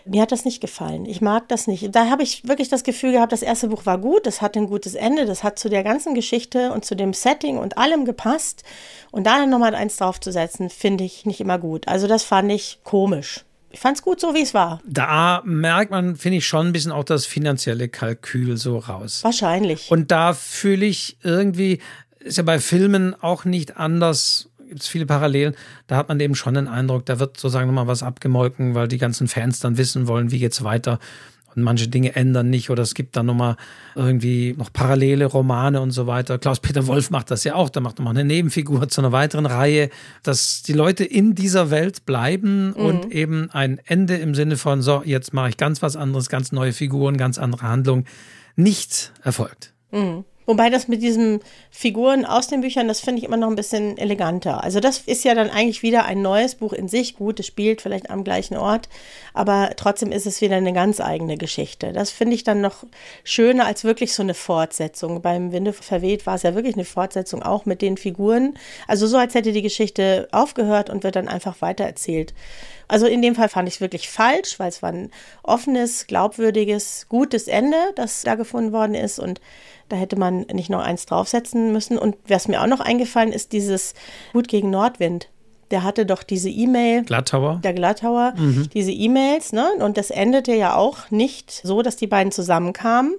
[0.05, 1.07] mir hat das nicht gefallen.
[1.07, 1.95] Ich mag das nicht.
[1.95, 4.67] Da habe ich wirklich das Gefühl gehabt, das erste Buch war gut, das hat ein
[4.67, 8.63] gutes Ende, das hat zu der ganzen Geschichte und zu dem Setting und allem gepasst.
[9.11, 11.89] Und da dann nochmal eins draufzusetzen, finde ich nicht immer gut.
[11.89, 13.45] Also das fand ich komisch.
[13.71, 14.81] Ich fand es gut so, wie es war.
[14.87, 19.23] Da merkt man, finde ich, schon ein bisschen auch das finanzielle Kalkül so raus.
[19.23, 19.91] Wahrscheinlich.
[19.91, 21.81] Und da fühle ich irgendwie,
[22.27, 25.55] ist ja bei Filmen auch nicht anders gibt es viele Parallelen.
[25.87, 28.99] Da hat man eben schon den Eindruck, da wird sozusagen nochmal was abgemolken, weil die
[28.99, 30.99] ganzen Fans dann wissen wollen, wie geht's weiter.
[31.55, 33.57] Und manche Dinge ändern nicht oder es gibt dann nochmal
[33.95, 36.39] irgendwie noch parallele Romane und so weiter.
[36.39, 37.71] Klaus-Peter Wolf macht das ja auch.
[37.71, 39.89] Da macht nochmal eine Nebenfigur zu einer weiteren Reihe,
[40.23, 42.75] dass die Leute in dieser Welt bleiben mhm.
[42.75, 46.53] und eben ein Ende im Sinne von, so, jetzt mache ich ganz was anderes, ganz
[46.53, 48.05] neue Figuren, ganz andere Handlungen,
[48.57, 49.73] nicht erfolgt.
[49.93, 50.25] Mhm.
[50.47, 53.99] Wobei das mit diesen Figuren aus den Büchern, das finde ich immer noch ein bisschen
[53.99, 54.63] eleganter.
[54.63, 57.17] Also das ist ja dann eigentlich wieder ein neues Buch in sich.
[57.17, 58.89] Gut, es spielt vielleicht am gleichen Ort,
[59.35, 61.93] aber trotzdem ist es wieder eine ganz eigene Geschichte.
[61.93, 62.85] Das finde ich dann noch
[63.25, 65.21] schöner als wirklich so eine Fortsetzung.
[65.21, 68.55] Beim Winde verweht war es ja wirklich eine Fortsetzung auch mit den Figuren.
[68.87, 72.35] Also so, als hätte die Geschichte aufgehört und wird dann einfach weitererzählt.
[72.89, 75.11] Also in dem Fall fand ich es wirklich falsch, weil es war ein
[75.43, 79.41] offenes, glaubwürdiges, gutes Ende, das da gefunden worden ist und
[79.89, 81.99] da hätte man nicht noch eins draufsetzen müssen.
[81.99, 83.95] Und was mir auch noch eingefallen ist, dieses
[84.33, 85.29] Gut gegen Nordwind.
[85.71, 87.03] Der hatte doch diese E-Mail.
[87.03, 87.61] Glattauer.
[87.63, 88.69] Der Glattauer, mhm.
[88.73, 89.69] diese E-Mails, ne?
[89.79, 93.15] Und das endete ja auch nicht so, dass die beiden zusammenkamen.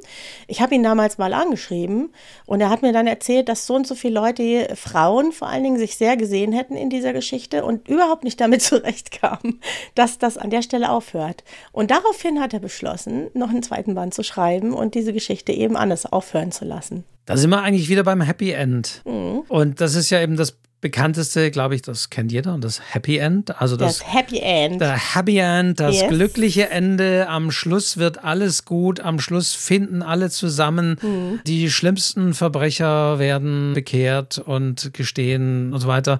[0.47, 2.09] Ich habe ihn damals mal angeschrieben
[2.45, 5.63] und er hat mir dann erzählt, dass so und so viele Leute, Frauen vor allen
[5.63, 9.59] Dingen, sich sehr gesehen hätten in dieser Geschichte und überhaupt nicht damit zurechtkamen,
[9.95, 11.43] dass das an der Stelle aufhört.
[11.71, 15.75] Und daraufhin hat er beschlossen, noch einen zweiten Band zu schreiben und diese Geschichte eben
[15.75, 17.03] anders aufhören zu lassen.
[17.25, 19.01] Da sind wir eigentlich wieder beim Happy End.
[19.05, 19.43] Mhm.
[19.49, 23.59] Und das ist ja eben das bekannteste, glaube ich, das kennt jeder, das Happy End.
[23.59, 24.79] Also das, das Happy End.
[24.79, 26.09] Der Happy End, das yes.
[26.09, 27.27] glückliche Ende.
[27.29, 28.99] Am Schluss wird alles gut.
[28.99, 30.97] Am Schluss finden alle zusammen.
[31.01, 31.39] Mhm.
[31.47, 36.19] Die schlimmsten Verbrecher werden bekehrt und gestehen und so weiter.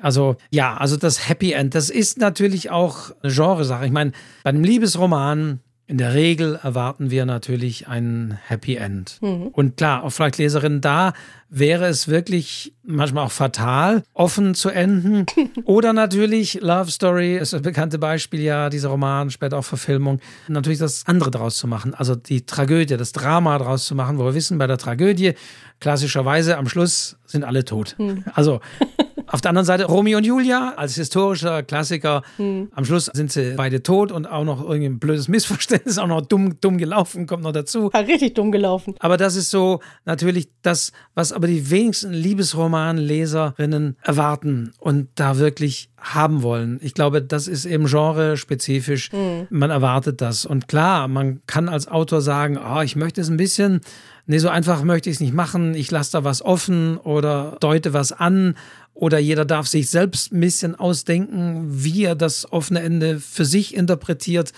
[0.00, 3.84] Also ja, also das Happy End, das ist natürlich auch eine Genresache.
[3.84, 9.16] Ich meine, bei einem Liebesroman in der Regel erwarten wir natürlich ein Happy End.
[9.22, 9.48] Mhm.
[9.48, 11.14] Und klar, auch vielleicht Leserinnen, da
[11.48, 15.24] wäre es wirklich manchmal auch fatal, offen zu enden.
[15.64, 20.20] Oder natürlich Love Story ist das bekannte Beispiel ja, dieser Roman, später auch Verfilmung.
[20.46, 24.26] Natürlich das andere daraus zu machen, also die Tragödie, das Drama daraus zu machen, wo
[24.26, 25.32] wir wissen, bei der Tragödie
[25.80, 27.94] klassischerweise am Schluss sind alle tot.
[27.96, 28.24] Mhm.
[28.34, 28.60] Also
[29.30, 32.22] auf der anderen Seite Romeo und Julia als historischer Klassiker.
[32.36, 32.68] Hm.
[32.72, 36.22] Am Schluss sind sie beide tot und auch noch irgendwie ein blödes Missverständnis, auch noch
[36.22, 37.90] dumm, dumm gelaufen, kommt noch dazu.
[37.92, 38.94] Ja, richtig dumm gelaufen.
[39.00, 45.90] Aber das ist so natürlich das, was aber die wenigsten Liebesromanleserinnen erwarten und da wirklich
[46.00, 46.78] haben wollen.
[46.82, 49.12] Ich glaube, das ist eben genre-spezifisch.
[49.12, 49.46] Mhm.
[49.50, 50.46] Man erwartet das.
[50.46, 53.80] Und klar, man kann als Autor sagen, oh, ich möchte es ein bisschen,
[54.26, 55.74] nee, so einfach möchte ich es nicht machen.
[55.74, 58.54] Ich lasse da was offen oder deute was an
[58.98, 63.76] oder jeder darf sich selbst ein bisschen ausdenken, wie er das offene Ende für sich
[63.76, 64.52] interpretiert.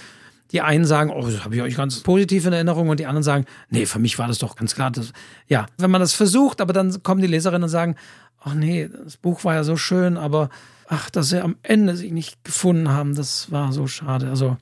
[0.52, 3.22] Die einen sagen, oh, das habe ich euch ganz positiv in Erinnerung und die anderen
[3.22, 4.90] sagen, nee, für mich war das doch ganz klar.
[4.90, 5.12] Das,
[5.46, 7.96] ja, wenn man das versucht, aber dann kommen die Leserinnen und sagen,
[8.42, 10.48] ach nee, das Buch war ja so schön, aber
[10.88, 14.30] ach, dass sie am Ende sich nicht gefunden haben, das war so schade.
[14.30, 14.56] Also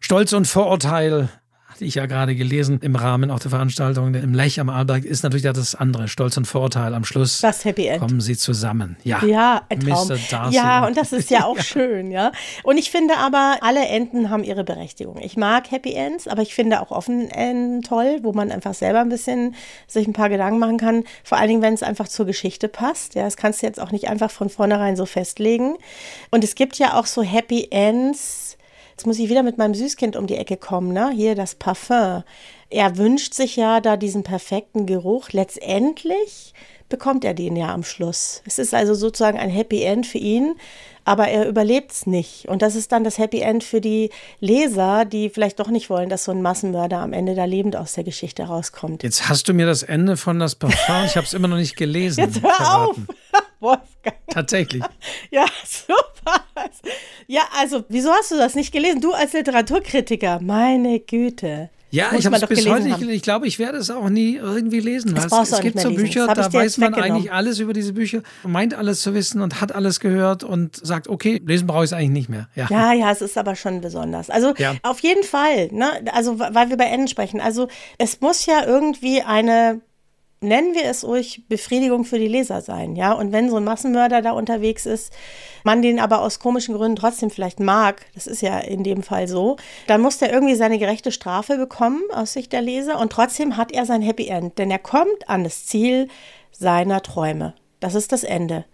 [0.00, 1.28] Stolz und Vorurteil
[1.80, 5.22] die ich ja gerade gelesen im Rahmen auch der Veranstaltung im Lech am Arlberg, ist
[5.22, 6.94] natürlich das andere, Stolz und Vorurteil.
[6.94, 8.00] Am Schluss das Happy End.
[8.00, 8.96] kommen sie zusammen.
[9.04, 10.10] Ja, ja ein Traum.
[10.50, 11.62] Ja, und das ist ja auch ja.
[11.62, 12.32] schön, ja.
[12.62, 15.18] Und ich finde aber, alle Enden haben ihre Berechtigung.
[15.20, 19.00] Ich mag Happy Ends, aber ich finde auch offen Enden toll, wo man einfach selber
[19.00, 19.54] ein bisschen
[19.86, 21.04] sich ein paar Gedanken machen kann.
[21.24, 23.14] Vor allen Dingen, wenn es einfach zur Geschichte passt.
[23.14, 25.76] Ja, das kannst du jetzt auch nicht einfach von vornherein so festlegen.
[26.30, 28.56] Und es gibt ja auch so Happy Ends,
[28.92, 31.10] Jetzt muss ich wieder mit meinem Süßkind um die Ecke kommen, ne?
[31.10, 32.22] Hier das Parfum.
[32.70, 35.30] Er wünscht sich ja da diesen perfekten Geruch.
[35.32, 36.54] Letztendlich
[36.88, 38.42] bekommt er den ja am Schluss.
[38.46, 40.54] Es ist also sozusagen ein Happy End für ihn,
[41.04, 42.48] aber er überlebt es nicht.
[42.48, 46.10] Und das ist dann das Happy End für die Leser, die vielleicht doch nicht wollen,
[46.10, 49.02] dass so ein Massenmörder am Ende da lebend aus der Geschichte rauskommt.
[49.02, 51.76] Jetzt hast du mir das Ende von das Parfum, ich habe es immer noch nicht
[51.76, 52.20] gelesen.
[52.20, 53.08] Jetzt hör verraten.
[53.32, 53.42] auf!
[53.62, 54.16] Wolfgang.
[54.28, 54.82] Tatsächlich.
[55.30, 56.44] Ja, super.
[57.26, 59.00] Ja, also, wieso hast du das nicht gelesen?
[59.00, 61.70] Du als Literaturkritiker, meine Güte.
[61.92, 63.16] Ja, Muss ich habe es bis heute nicht gelesen.
[63.16, 65.14] Ich glaube, ich werde es auch nie irgendwie lesen.
[65.14, 68.72] Das es, es gibt so Bücher, da weiß man eigentlich alles über diese Bücher, meint
[68.72, 72.10] alles zu wissen und hat alles gehört und sagt, okay, lesen brauche ich es eigentlich
[72.10, 72.48] nicht mehr.
[72.54, 72.66] Ja.
[72.70, 74.30] ja, ja, es ist aber schon besonders.
[74.30, 74.74] Also ja.
[74.82, 76.02] auf jeden Fall, ne?
[76.12, 77.42] also weil wir bei Enden sprechen.
[77.42, 79.82] Also es muss ja irgendwie eine
[80.42, 83.12] nennen wir es ruhig Befriedigung für die Leser sein, ja.
[83.12, 85.12] Und wenn so ein Massenmörder da unterwegs ist,
[85.64, 89.28] man den aber aus komischen Gründen trotzdem vielleicht mag, das ist ja in dem Fall
[89.28, 93.56] so, dann muss der irgendwie seine gerechte Strafe bekommen aus Sicht der Leser und trotzdem
[93.56, 96.08] hat er sein Happy End, denn er kommt an das Ziel
[96.50, 97.54] seiner Träume.
[97.80, 98.64] Das ist das Ende.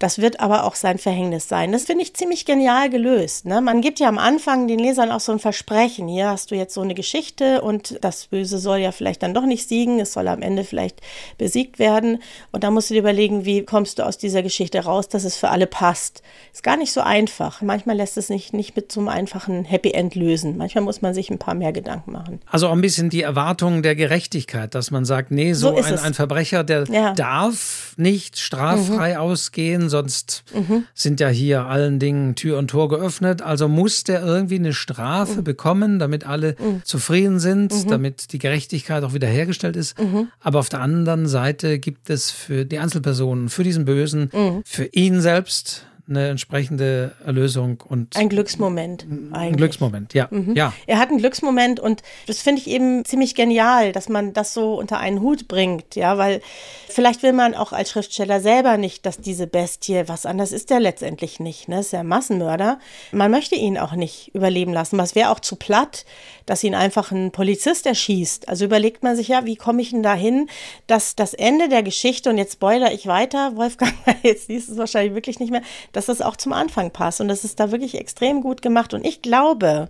[0.00, 1.72] Das wird aber auch sein Verhängnis sein.
[1.72, 3.44] Das finde ich ziemlich genial gelöst.
[3.44, 3.60] Ne?
[3.60, 6.08] Man gibt ja am Anfang den Lesern auch so ein Versprechen.
[6.08, 9.44] Hier hast du jetzt so eine Geschichte und das Böse soll ja vielleicht dann doch
[9.44, 10.00] nicht siegen.
[10.00, 11.02] Es soll am Ende vielleicht
[11.36, 12.22] besiegt werden.
[12.50, 15.36] Und da musst du dir überlegen, wie kommst du aus dieser Geschichte raus, dass es
[15.36, 16.22] für alle passt.
[16.54, 17.60] Ist gar nicht so einfach.
[17.60, 20.56] Manchmal lässt es sich nicht mit so einem einfachen Happy End lösen.
[20.56, 22.40] Manchmal muss man sich ein paar mehr Gedanken machen.
[22.46, 25.98] Also auch ein bisschen die Erwartung der Gerechtigkeit, dass man sagt, nee, so, so ein,
[25.98, 27.12] ein, Verbrecher, der ja.
[27.12, 29.20] darf nicht straffrei mhm.
[29.20, 30.84] ausgehen, sonst mhm.
[30.94, 33.42] sind ja hier allen Dingen Tür und Tor geöffnet.
[33.42, 35.44] Also muss der irgendwie eine Strafe mhm.
[35.44, 36.82] bekommen, damit alle mhm.
[36.84, 37.88] zufrieden sind, mhm.
[37.88, 39.98] damit die Gerechtigkeit auch wiederhergestellt ist.
[39.98, 40.28] Mhm.
[40.40, 44.30] Aber auf der anderen Seite gibt es für die Einzelpersonen, für diesen Bösen,
[44.64, 49.04] für ihn selbst eine entsprechende Erlösung und ein Glücksmoment.
[49.04, 49.32] Eigentlich.
[49.32, 50.28] Ein Glücksmoment, ja.
[50.30, 50.54] Mhm.
[50.56, 50.72] ja.
[50.86, 54.74] Er hat einen Glücksmoment und das finde ich eben ziemlich genial, dass man das so
[54.74, 56.42] unter einen Hut bringt, ja, weil
[56.88, 60.80] vielleicht will man auch als Schriftsteller selber nicht, dass diese Bestie, was anders ist der
[60.80, 62.80] letztendlich nicht, ne, ist ja ein Massenmörder.
[63.12, 66.04] Man möchte ihn auch nicht überleben lassen, was wäre auch zu platt,
[66.46, 68.48] dass ihn einfach ein Polizist erschießt.
[68.48, 70.48] Also überlegt man sich ja, wie komme ich denn dahin,
[70.88, 75.14] dass das Ende der Geschichte und jetzt spoiler ich weiter, Wolfgang, jetzt liest es wahrscheinlich
[75.14, 77.20] wirklich nicht mehr, dass das auch zum Anfang passt.
[77.20, 78.94] Und das ist da wirklich extrem gut gemacht.
[78.94, 79.88] Und ich glaube,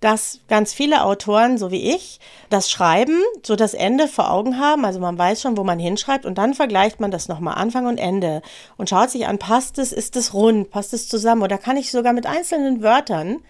[0.00, 4.84] dass ganz viele Autoren, so wie ich, das Schreiben, so das Ende vor Augen haben.
[4.84, 7.98] Also man weiß schon, wo man hinschreibt und dann vergleicht man das nochmal Anfang und
[7.98, 8.42] Ende
[8.76, 11.90] und schaut sich an, passt es, ist es rund, passt es zusammen oder kann ich
[11.90, 13.42] sogar mit einzelnen Wörtern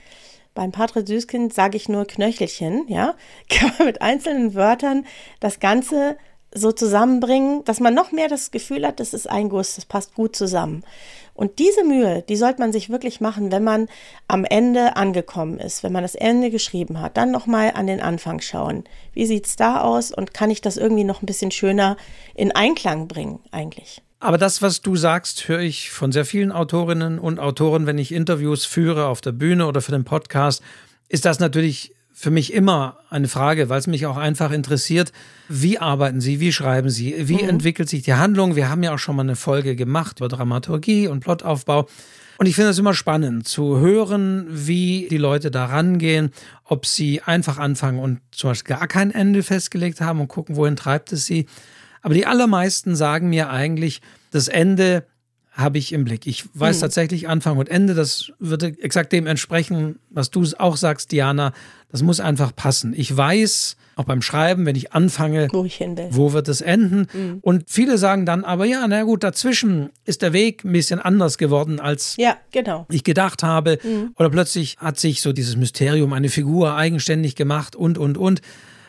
[0.55, 3.15] beim Patrick Süßkind sage ich nur Knöchelchen, ja,
[3.49, 5.07] kann man mit einzelnen Wörtern
[5.39, 6.17] das Ganze
[6.53, 10.15] so zusammenbringen, dass man noch mehr das Gefühl hat, das ist ein Guss, das passt
[10.15, 10.83] gut zusammen.
[11.37, 13.89] Und diese Mühe, die sollte man sich wirklich machen, wenn man
[14.27, 17.17] am Ende angekommen ist, wenn man das Ende geschrieben hat.
[17.17, 18.85] Dann nochmal an den Anfang schauen.
[19.13, 21.97] Wie sieht es da aus und kann ich das irgendwie noch ein bisschen schöner
[22.35, 24.03] in Einklang bringen eigentlich?
[24.19, 28.13] Aber das, was du sagst, höre ich von sehr vielen Autorinnen und Autoren, wenn ich
[28.13, 30.63] Interviews führe auf der Bühne oder für den Podcast,
[31.09, 35.13] ist das natürlich für mich immer eine Frage, weil es mich auch einfach interessiert,
[35.51, 37.51] wie arbeiten Sie, wie schreiben Sie, wie mhm.
[37.51, 38.57] entwickelt sich die Handlung?
[38.57, 41.87] Wir haben ja auch schon mal eine Folge gemacht über Dramaturgie und Plotaufbau.
[42.39, 46.31] Und ich finde es immer spannend zu hören, wie die Leute da rangehen,
[46.65, 50.75] ob sie einfach anfangen und zum Beispiel gar kein Ende festgelegt haben und gucken, wohin
[50.75, 51.45] treibt es sie.
[52.01, 54.01] Aber die allermeisten sagen mir eigentlich,
[54.31, 55.05] das Ende
[55.57, 56.27] habe ich im Blick.
[56.27, 56.81] Ich weiß hm.
[56.83, 57.95] tatsächlich Anfang und Ende.
[57.95, 61.53] Das würde exakt dem entsprechen, was du auch sagst, Diana.
[61.91, 62.93] Das muss einfach passen.
[62.95, 67.07] Ich weiß, auch beim Schreiben, wenn ich anfange, wo, ich wo wird es enden?
[67.13, 67.39] Mhm.
[67.41, 71.39] Und viele sagen dann aber, ja, na gut, dazwischen ist der Weg ein bisschen anders
[71.39, 72.87] geworden, als ja, genau.
[72.91, 73.79] ich gedacht habe.
[73.83, 74.13] Mhm.
[74.17, 78.43] Oder plötzlich hat sich so dieses Mysterium, eine Figur eigenständig gemacht und, und, und.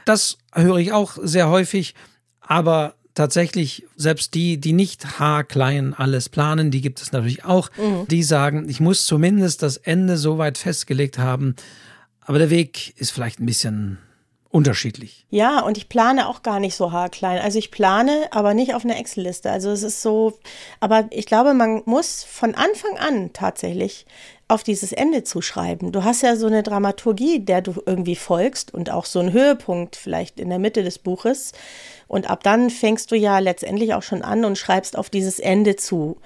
[0.03, 1.95] Das höre ich auch sehr häufig.
[2.41, 8.07] Aber tatsächlich selbst die, die nicht haarklein alles planen, die gibt es natürlich auch, mhm.
[8.07, 11.55] die sagen, ich muss zumindest das Ende so weit festgelegt haben,
[12.21, 13.97] aber der Weg ist vielleicht ein bisschen
[14.49, 15.25] unterschiedlich.
[15.29, 17.39] Ja, und ich plane auch gar nicht so haarklein.
[17.39, 19.51] Also ich plane, aber nicht auf einer Excel-Liste.
[19.51, 20.39] Also es ist so,
[20.79, 24.05] aber ich glaube, man muss von Anfang an tatsächlich
[24.47, 25.91] auf dieses Ende zuschreiben.
[25.91, 29.95] Du hast ja so eine Dramaturgie, der du irgendwie folgst und auch so einen Höhepunkt
[29.95, 31.51] vielleicht in der Mitte des Buches.
[32.07, 35.75] Und ab dann fängst du ja letztendlich auch schon an und schreibst auf dieses Ende
[35.75, 36.17] zu.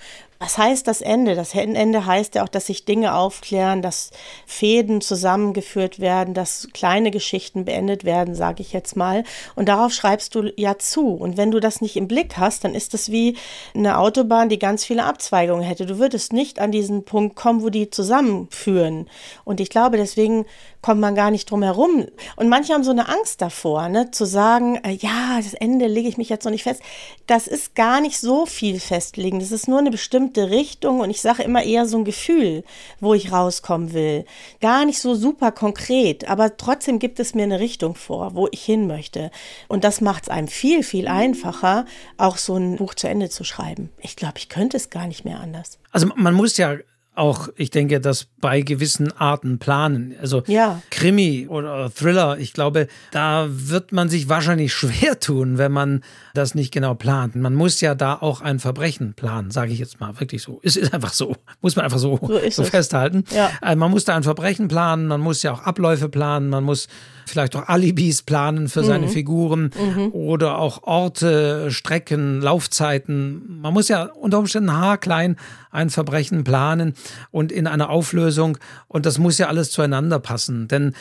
[0.42, 1.36] Was heißt das Ende?
[1.36, 4.10] Das Ende heißt ja auch, dass sich Dinge aufklären, dass
[4.48, 9.24] Fäden zusammengeführt werden, dass kleine Geschichten beendet werden, sage ich jetzt mal.
[9.54, 11.10] Und darauf schreibst du ja zu.
[11.10, 13.38] Und wenn du das nicht im Blick hast, dann ist das wie
[13.76, 15.86] eine Autobahn, die ganz viele Abzweigungen hätte.
[15.86, 19.08] Du würdest nicht an diesen Punkt kommen, wo die zusammenführen.
[19.46, 20.48] Und ich glaube, deswegen
[20.82, 22.08] kommt man gar nicht drum herum.
[22.36, 26.10] Und manche haben so eine Angst davor, ne, zu sagen, äh, ja, das Ende lege
[26.10, 26.82] ich mich jetzt noch nicht fest.
[27.28, 29.40] Das ist gar nicht so viel festlegen.
[29.40, 32.64] Das ist nur eine bestimmte Richtung und ich sage immer eher so ein Gefühl,
[33.00, 34.26] wo ich rauskommen will.
[34.62, 38.64] Gar nicht so super konkret, aber trotzdem gibt es mir eine Richtung vor, wo ich
[38.64, 39.32] hin möchte.
[39.68, 41.86] Und das macht es einem viel, viel einfacher,
[42.18, 43.90] auch so ein Buch zu Ende zu schreiben.
[44.00, 45.80] Ich glaube, ich könnte es gar nicht mehr anders.
[45.92, 46.78] Also man muss ja
[47.14, 50.82] auch, ich denke, dass bei gewissen Arten planen, also ja.
[50.92, 56.56] Krimi oder Thriller, ich glaube, da wird man sich wahrscheinlich schwer tun, wenn man das
[56.56, 57.36] nicht genau plant.
[57.36, 60.62] Man muss ja da auch ein Verbrechen planen, sage ich jetzt mal wirklich so.
[60.64, 63.26] Es ist einfach so, muss man einfach so, so, so festhalten.
[63.36, 63.52] Ja.
[63.60, 66.88] Also man muss da ein Verbrechen planen, man muss ja auch Abläufe planen, man muss
[67.26, 69.12] vielleicht auch Alibis planen für seine mhm.
[69.12, 70.12] Figuren mhm.
[70.12, 73.60] oder auch Orte, Strecken, Laufzeiten.
[73.62, 75.38] Man muss ja unter Umständen haarklein
[75.72, 76.94] ein Verbrechen planen
[77.32, 78.58] und in einer Auflösung
[78.88, 80.94] und das muss ja alles zueinander passen, denn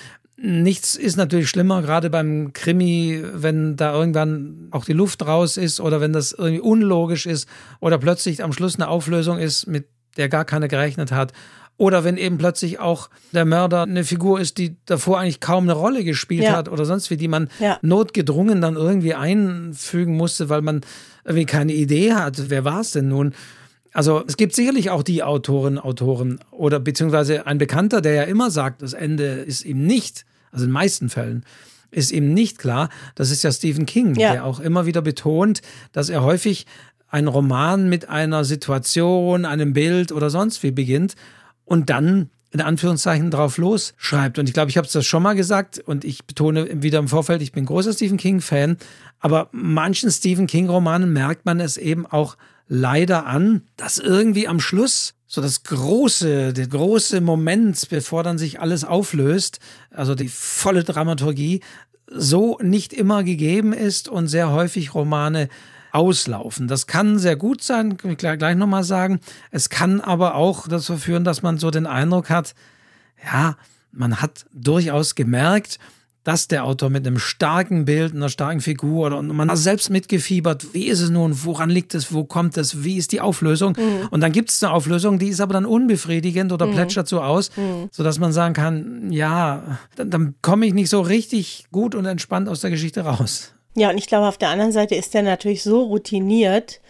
[0.42, 5.80] Nichts ist natürlich schlimmer, gerade beim Krimi, wenn da irgendwann auch die Luft raus ist
[5.80, 7.46] oder wenn das irgendwie unlogisch ist
[7.78, 11.34] oder plötzlich am Schluss eine Auflösung ist, mit der gar keiner gerechnet hat
[11.76, 15.72] oder wenn eben plötzlich auch der Mörder eine Figur ist, die davor eigentlich kaum eine
[15.72, 16.52] Rolle gespielt ja.
[16.52, 17.78] hat oder sonst wie, die man ja.
[17.82, 20.80] notgedrungen dann irgendwie einfügen musste, weil man
[21.24, 23.34] irgendwie keine Idee hat, wer war es denn nun?
[23.92, 28.50] Also es gibt sicherlich auch die Autorinnen, Autoren oder beziehungsweise ein Bekannter, der ja immer
[28.50, 31.44] sagt, das Ende ist ihm nicht, also in den meisten Fällen,
[31.90, 32.88] ist ihm nicht klar.
[33.16, 34.32] Das ist ja Stephen King, ja.
[34.32, 35.60] der auch immer wieder betont,
[35.92, 36.66] dass er häufig
[37.08, 41.16] einen Roman mit einer Situation, einem Bild oder sonst wie beginnt
[41.64, 44.38] und dann in Anführungszeichen drauf los schreibt.
[44.38, 47.08] Und ich glaube, ich habe es das schon mal gesagt und ich betone wieder im
[47.08, 48.76] Vorfeld, ich bin großer Stephen King-Fan,
[49.20, 52.36] aber manchen Stephen King-Romanen merkt man es eben auch
[52.70, 58.60] leider an, dass irgendwie am Schluss so das große, der große Moment, bevor dann sich
[58.60, 59.58] alles auflöst,
[59.90, 61.60] also die volle Dramaturgie,
[62.06, 65.48] so nicht immer gegeben ist und sehr häufig Romane
[65.92, 66.68] auslaufen.
[66.68, 69.20] Das kann sehr gut sein, kann ich gleich nochmal sagen.
[69.50, 72.54] Es kann aber auch dazu führen, dass man so den Eindruck hat,
[73.24, 73.56] ja,
[73.90, 75.80] man hat durchaus gemerkt,
[76.30, 80.72] dass der Autor mit einem starken Bild, einer starken Figur oder und man selbst mitgefiebert,
[80.74, 83.76] wie ist es nun, woran liegt es, wo kommt es, wie ist die Auflösung?
[83.76, 84.06] Mhm.
[84.12, 86.74] Und dann gibt es eine Auflösung, die ist aber dann unbefriedigend oder mhm.
[86.74, 87.88] plätschert so aus, mhm.
[87.90, 92.48] sodass man sagen kann, ja, dann, dann komme ich nicht so richtig gut und entspannt
[92.48, 93.52] aus der Geschichte raus.
[93.74, 96.80] Ja, und ich glaube, auf der anderen Seite ist der natürlich so routiniert,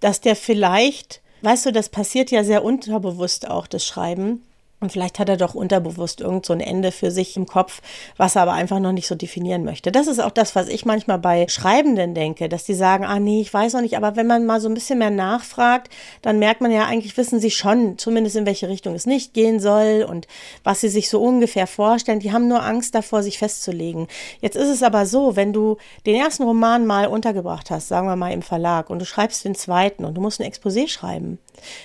[0.00, 4.40] dass der vielleicht, weißt du, das passiert ja sehr unterbewusst auch, das Schreiben
[4.82, 7.80] und vielleicht hat er doch unterbewusst irgend so ein Ende für sich im Kopf,
[8.16, 9.92] was er aber einfach noch nicht so definieren möchte.
[9.92, 13.40] Das ist auch das, was ich manchmal bei Schreibenden denke, dass die sagen, ah nee,
[13.40, 16.60] ich weiß noch nicht, aber wenn man mal so ein bisschen mehr nachfragt, dann merkt
[16.60, 20.26] man ja, eigentlich wissen sie schon, zumindest in welche Richtung es nicht gehen soll und
[20.64, 22.20] was sie sich so ungefähr vorstellen.
[22.20, 24.08] Die haben nur Angst davor, sich festzulegen.
[24.40, 28.16] Jetzt ist es aber so, wenn du den ersten Roman mal untergebracht hast, sagen wir
[28.16, 31.38] mal im Verlag, und du schreibst den zweiten und du musst ein Exposé schreiben,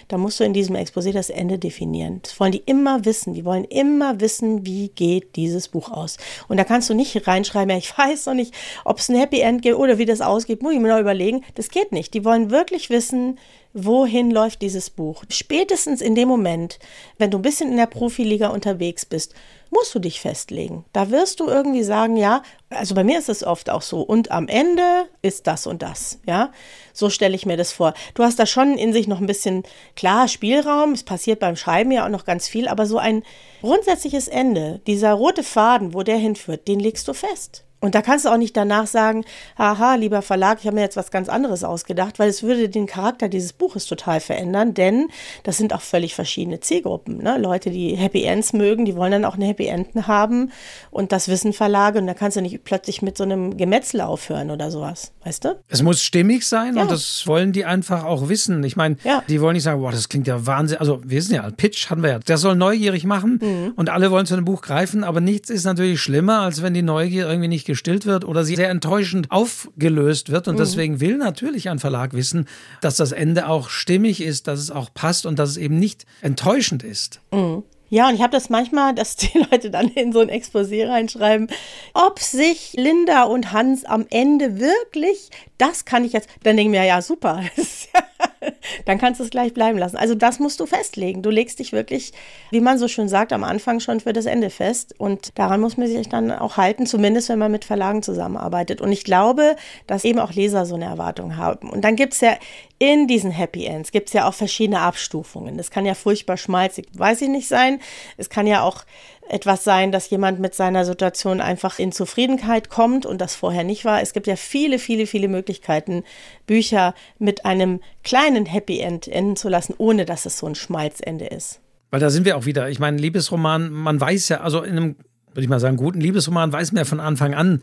[0.08, 2.20] dann musst du in diesem Exposé das Ende definieren.
[2.24, 6.18] Das wollen die immer immer wissen, die wollen immer wissen, wie geht dieses Buch aus.
[6.48, 8.54] Und da kannst du nicht reinschreiben, ja, ich weiß noch nicht,
[8.86, 11.44] ob es ein Happy End gibt oder wie das ausgeht, muss ich mir noch überlegen.
[11.56, 12.14] Das geht nicht.
[12.14, 13.40] Die wollen wirklich wissen,
[13.74, 15.24] wohin läuft dieses Buch.
[15.30, 16.80] Spätestens in dem Moment,
[17.18, 19.34] wenn du ein bisschen in der Profiliga unterwegs bist,
[19.78, 20.86] musst du dich festlegen.
[20.92, 24.32] Da wirst du irgendwie sagen, ja, also bei mir ist es oft auch so, und
[24.32, 26.52] am Ende ist das und das, ja.
[26.94, 27.94] So stelle ich mir das vor.
[28.16, 29.63] Du hast da schon in sich noch ein bisschen,
[29.96, 33.24] klar, Spielraum, es passiert beim Schreiben ja auch noch ganz viel, aber so ein
[33.62, 37.63] grundsätzliches Ende, dieser rote Faden, wo der hinführt, den legst du fest.
[37.80, 39.24] Und da kannst du auch nicht danach sagen,
[39.56, 42.88] haha, lieber Verlag, ich habe mir jetzt was ganz anderes ausgedacht, weil es würde den
[42.88, 45.10] Charakter dieses Buches total verändern, denn
[45.44, 47.22] das sind auch völlig verschiedene Zielgruppen.
[47.22, 47.38] Ne?
[47.38, 50.52] Leute, die Happy Ends mögen, die wollen dann auch eine Happy Enden haben
[50.90, 54.50] und das wissen Verlage und da kannst du nicht plötzlich mit so einem Gemetzel aufhören
[54.50, 55.60] oder sowas, weißt du?
[55.68, 56.82] Es muss stimmig sein ja.
[56.82, 58.63] und das wollen die einfach auch wissen.
[58.63, 59.24] Ich meine, ja.
[59.30, 60.80] die wollen nicht sagen, boah, das klingt ja Wahnsinn.
[60.80, 63.74] Also wir sind ja, Pitch hatten wir ja, der soll neugierig machen mhm.
[63.76, 66.82] und alle wollen zu einem Buch greifen, aber nichts ist natürlich schlimmer, als wenn die
[66.82, 70.48] Neugier irgendwie nicht gestillt wird oder sie sehr enttäuschend aufgelöst wird.
[70.48, 70.60] Und mhm.
[70.60, 72.48] deswegen will natürlich ein Verlag wissen,
[72.82, 76.06] dass das Ende auch stimmig ist, dass es auch passt und dass es eben nicht
[76.22, 77.22] enttäuschend ist.
[77.32, 77.64] Mhm.
[77.90, 81.48] Ja, und ich habe das manchmal, dass die Leute dann in so ein Exposé reinschreiben,
[81.94, 86.80] ob sich Linda und Hans am Ende wirklich, das kann ich jetzt, dann denke ich
[86.80, 87.41] mir, ja, super,
[88.86, 89.98] dann kannst du es gleich bleiben lassen.
[89.98, 91.22] Also das musst du festlegen.
[91.22, 92.13] Du legst dich wirklich,
[92.52, 94.96] wie man so schön sagt, am Anfang schon für das Ende fest.
[94.98, 98.82] Und daran muss man sich dann auch halten, zumindest wenn man mit Verlagen zusammenarbeitet.
[98.82, 99.56] Und ich glaube,
[99.88, 101.70] dass eben auch Leser so eine Erwartung haben.
[101.70, 102.38] Und dann gibt es ja
[102.80, 105.58] in diesen Happy Ends gibt es ja auch verschiedene Abstufungen.
[105.58, 107.80] Das kann ja furchtbar schmalzig, weiß ich nicht sein.
[108.17, 108.84] Es kann ja auch
[109.30, 113.86] etwas sein, dass jemand mit seiner Situation einfach in Zufriedenheit kommt und das vorher nicht
[113.86, 114.02] war.
[114.02, 116.04] Es gibt ja viele, viele, viele Möglichkeiten,
[116.46, 121.26] Bücher mit einem kleinen Happy End enden zu lassen, ohne dass es so ein Schmalzende
[121.26, 121.60] ist.
[121.90, 122.70] Weil da sind wir auch wieder.
[122.70, 124.96] Ich meine, Liebesroman, man weiß ja, also in einem,
[125.30, 127.62] würde ich mal sagen, guten Liebesroman weiß man ja von Anfang an,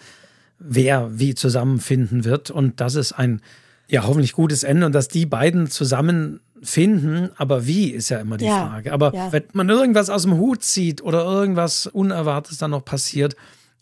[0.58, 3.42] wer wie zusammenfinden wird und das ist ein
[3.88, 8.36] ja, hoffentlich gutes Ende und dass die beiden zusammen finden, aber wie ist ja immer
[8.36, 8.92] die ja, Frage.
[8.92, 9.32] Aber ja.
[9.32, 13.36] wenn man irgendwas aus dem Hut zieht oder irgendwas Unerwartetes dann noch passiert,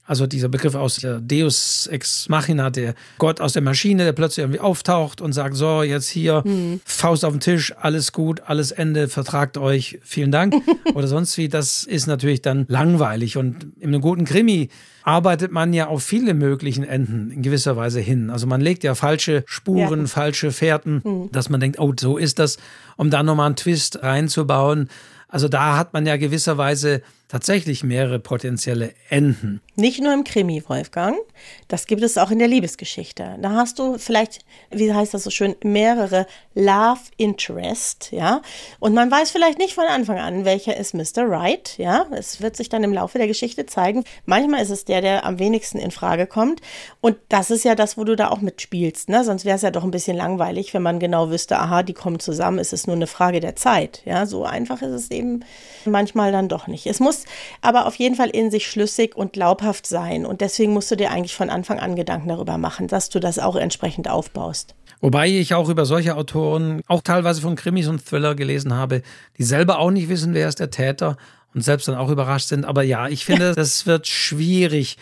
[0.05, 4.43] also dieser Begriff aus der Deus ex machina, der Gott aus der Maschine, der plötzlich
[4.43, 6.81] irgendwie auftaucht und sagt, so, jetzt hier, mhm.
[6.85, 10.55] Faust auf den Tisch, alles gut, alles Ende, vertragt euch, vielen Dank.
[10.95, 13.37] Oder sonst wie, das ist natürlich dann langweilig.
[13.37, 14.71] Und in einem guten Krimi
[15.05, 18.31] arbeitet man ja auf viele möglichen Enden in gewisser Weise hin.
[18.31, 20.07] Also man legt ja falsche Spuren, ja.
[20.07, 21.31] falsche Fährten, mhm.
[21.33, 22.59] dass man denkt, oh, so ist das,
[22.97, 24.89] um da nochmal einen Twist reinzubauen.
[25.29, 29.63] Also da hat man ja gewisserweise tatsächlich mehrere potenzielle Enden.
[29.75, 31.17] Nicht nur im Krimi, Wolfgang.
[31.67, 33.39] Das gibt es auch in der Liebesgeschichte.
[33.41, 38.43] Da hast du vielleicht, wie heißt das so schön, mehrere Love Interest, ja.
[38.81, 41.27] Und man weiß vielleicht nicht von Anfang an, welcher ist Mr.
[41.27, 42.05] Right, ja.
[42.11, 44.05] Es wird sich dann im Laufe der Geschichte zeigen.
[44.27, 46.61] Manchmal ist es der, der am wenigsten in Frage kommt.
[47.01, 49.25] Und das ist ja das, wo du da auch mitspielst, ne?
[49.25, 52.21] Sonst wäre es ja doch ein bisschen langweilig, wenn man genau wüsste, aha, die kommen
[52.21, 52.59] zusammen.
[52.59, 54.27] Es ist nur eine Frage der Zeit, ja.
[54.27, 55.47] So einfach ist es eben
[55.87, 56.87] manchmal dann doch nicht.
[56.87, 57.25] Es muss
[57.63, 60.27] aber auf jeden Fall in sich schlüssig und glaubhaft sein.
[60.27, 63.39] Und deswegen musst du dir eigentlich von Anfang an Gedanken darüber machen, dass du das
[63.39, 64.75] auch entsprechend aufbaust.
[65.01, 69.03] Wobei ich auch über solche Autoren, auch teilweise von Krimis und Thriller gelesen habe,
[69.39, 71.17] die selber auch nicht wissen, wer ist der Täter
[71.55, 72.65] und selbst dann auch überrascht sind.
[72.65, 74.97] Aber ja, ich finde, das wird schwierig.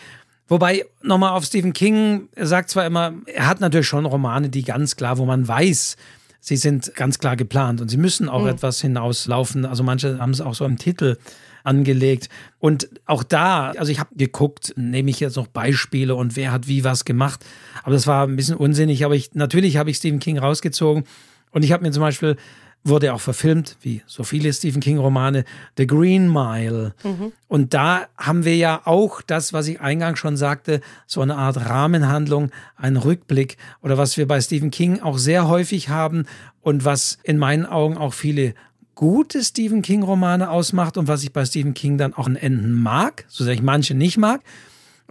[0.47, 4.63] Wobei, nochmal auf Stephen King, er sagt zwar immer, er hat natürlich schon Romane, die
[4.63, 5.95] ganz klar, wo man weiß,
[6.41, 8.49] sie sind ganz klar geplant und sie müssen auch mhm.
[8.49, 9.65] etwas hinauslaufen.
[9.65, 11.17] Also manche haben es auch so im Titel
[11.63, 12.29] angelegt.
[12.59, 16.67] Und auch da, also ich habe geguckt, nehme ich jetzt noch Beispiele und wer hat
[16.67, 17.45] wie was gemacht.
[17.83, 19.05] Aber das war ein bisschen unsinnig.
[19.05, 21.03] Aber ich, natürlich habe ich Stephen King rausgezogen.
[21.51, 22.37] Und ich habe mir zum Beispiel
[22.83, 25.45] wurde auch verfilmt, wie so viele Stephen King-Romane,
[25.77, 26.93] The Green Mile.
[27.03, 27.31] Mhm.
[27.47, 31.57] Und da haben wir ja auch das, was ich eingangs schon sagte, so eine Art
[31.57, 36.25] Rahmenhandlung, einen Rückblick oder was wir bei Stephen King auch sehr häufig haben
[36.61, 38.55] und was in meinen Augen auch viele
[38.95, 43.43] gute Stephen King-Romane ausmacht und was ich bei Stephen King dann auch Enden mag, so
[43.43, 44.41] sehr ich manche nicht mag,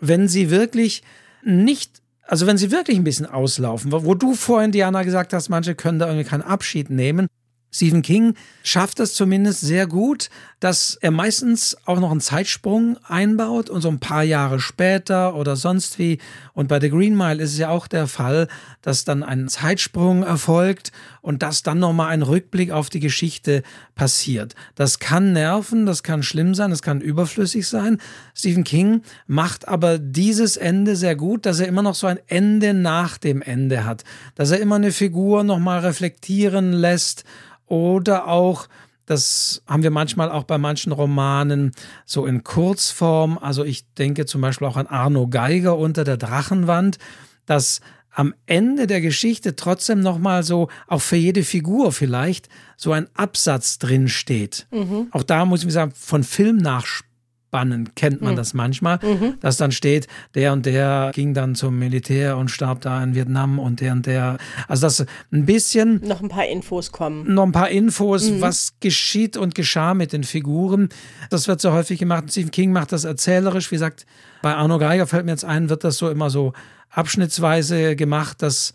[0.00, 1.02] wenn sie wirklich
[1.42, 2.00] nicht
[2.30, 5.98] also wenn sie wirklich ein bisschen auslaufen, wo du vorhin, Diana, gesagt hast, manche können
[5.98, 7.26] da irgendwie keinen Abschied nehmen,
[7.72, 10.30] Stephen King schafft es zumindest sehr gut,
[10.60, 15.56] dass er meistens auch noch einen Zeitsprung einbaut und so ein paar Jahre später oder
[15.56, 16.18] sonst wie.
[16.52, 18.46] Und bei The Green Mile ist es ja auch der Fall,
[18.82, 20.92] dass dann ein Zeitsprung erfolgt
[21.22, 23.62] und dass dann nochmal ein Rückblick auf die Geschichte
[23.94, 24.54] passiert.
[24.74, 27.98] Das kann nerven, das kann schlimm sein, das kann überflüssig sein.
[28.34, 32.74] Stephen King macht aber dieses Ende sehr gut, dass er immer noch so ein Ende
[32.74, 34.04] nach dem Ende hat.
[34.34, 37.24] Dass er immer eine Figur nochmal reflektieren lässt
[37.66, 38.68] oder auch,
[39.10, 41.72] das haben wir manchmal auch bei manchen Romanen
[42.06, 43.38] so in Kurzform.
[43.38, 46.98] Also ich denke zum Beispiel auch an Arno Geiger unter der Drachenwand,
[47.44, 47.80] dass
[48.12, 53.78] am Ende der Geschichte trotzdem nochmal so, auch für jede Figur vielleicht, so ein Absatz
[53.78, 54.68] drin steht.
[54.70, 55.08] Mhm.
[55.10, 57.09] Auch da muss ich sagen, von Film nachspielen
[57.50, 58.36] Bannen kennt man mhm.
[58.36, 59.34] das manchmal, mhm.
[59.40, 63.58] dass dann steht, der und der ging dann zum Militär und starb da in Vietnam
[63.58, 64.38] und der und der.
[64.68, 67.32] Also dass ein bisschen noch ein paar Infos kommen.
[67.32, 68.40] Noch ein paar Infos, mhm.
[68.40, 70.88] was geschieht und geschah mit den Figuren.
[71.30, 72.24] Das wird so häufig gemacht.
[72.30, 73.70] Stephen King macht das erzählerisch.
[73.70, 74.06] Wie gesagt,
[74.42, 76.52] bei Arno Geiger fällt mir jetzt ein, wird das so immer so
[76.90, 78.72] abschnittsweise gemacht, dass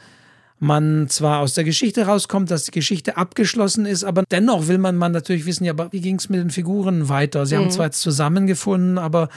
[0.59, 4.95] man zwar aus der Geschichte rauskommt, dass die Geschichte abgeschlossen ist, aber dennoch will man,
[4.95, 7.45] man natürlich wissen, ja, aber wie ging es mit den Figuren weiter?
[7.45, 7.61] Sie mhm.
[7.61, 9.29] haben zwar jetzt zusammengefunden, aber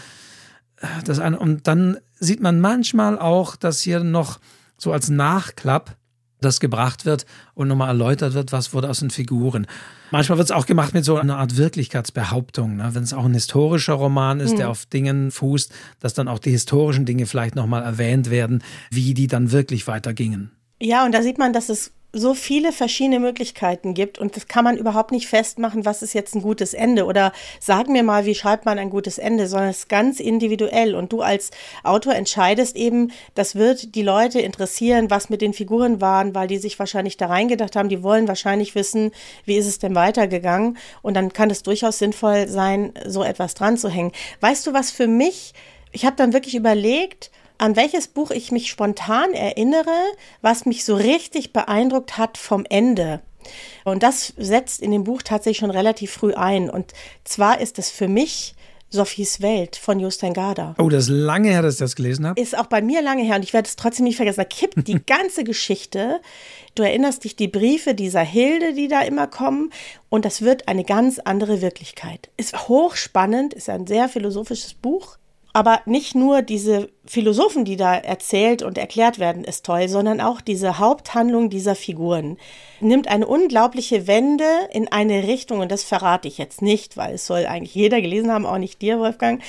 [0.81, 4.39] äh, das eine, und dann sieht man manchmal auch, dass hier noch
[4.77, 5.97] so als Nachklapp
[6.41, 9.67] das gebracht wird und nochmal erläutert wird, was wurde aus den Figuren.
[10.13, 12.77] Manchmal wird es auch gemacht mit so einer Art Wirklichkeitsbehauptung.
[12.77, 12.91] Ne?
[12.93, 14.57] Wenn es auch ein historischer Roman ist, mhm.
[14.59, 19.15] der auf Dingen fußt, dass dann auch die historischen Dinge vielleicht nochmal erwähnt werden, wie
[19.15, 20.53] die dann wirklich weitergingen.
[20.81, 24.65] Ja, und da sieht man, dass es so viele verschiedene Möglichkeiten gibt und das kann
[24.65, 27.05] man überhaupt nicht festmachen, was ist jetzt ein gutes Ende.
[27.05, 30.95] Oder sag mir mal, wie schreibt man ein gutes Ende, sondern es ist ganz individuell.
[30.95, 31.51] Und du als
[31.85, 36.57] Autor entscheidest eben, das wird die Leute interessieren, was mit den Figuren waren, weil die
[36.57, 39.11] sich wahrscheinlich da reingedacht haben, die wollen wahrscheinlich wissen,
[39.45, 40.79] wie ist es denn weitergegangen.
[41.03, 44.13] Und dann kann es durchaus sinnvoll sein, so etwas dran zu hängen.
[44.41, 45.53] Weißt du, was für mich,
[45.93, 49.97] ich habe dann wirklich überlegt, an welches Buch ich mich spontan erinnere,
[50.41, 53.21] was mich so richtig beeindruckt hat vom Ende.
[53.85, 56.71] Und das setzt in dem Buch tatsächlich schon relativ früh ein.
[56.71, 56.93] Und
[57.25, 58.55] zwar ist es für mich
[58.91, 60.75] Sophies Welt von Justin Garda.
[60.79, 62.41] Oh, das ist lange her, dass ich das gelesen habe.
[62.41, 64.41] Ist auch bei mir lange her und ich werde es trotzdem nicht vergessen.
[64.41, 66.21] Da kippt die ganze Geschichte.
[66.75, 69.71] Du erinnerst dich die Briefe dieser Hilde, die da immer kommen
[70.09, 72.31] und das wird eine ganz andere Wirklichkeit.
[72.39, 75.19] Ist hochspannend, ist ein sehr philosophisches Buch.
[75.59, 80.41] Aber nicht nur diese Philosophen, die da erzählt und erklärt werden, ist toll, sondern auch
[80.41, 82.37] diese Haupthandlung dieser Figuren
[82.79, 87.27] nimmt eine unglaubliche Wende in eine Richtung, und das verrate ich jetzt nicht, weil es
[87.27, 89.43] soll eigentlich jeder gelesen haben, auch nicht dir, Wolfgang,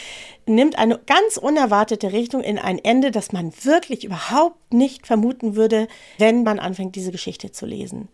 [0.48, 5.88] nimmt eine ganz unerwartete Richtung in ein Ende, das man wirklich überhaupt nicht vermuten würde,
[6.18, 8.08] wenn man anfängt, diese Geschichte zu lesen.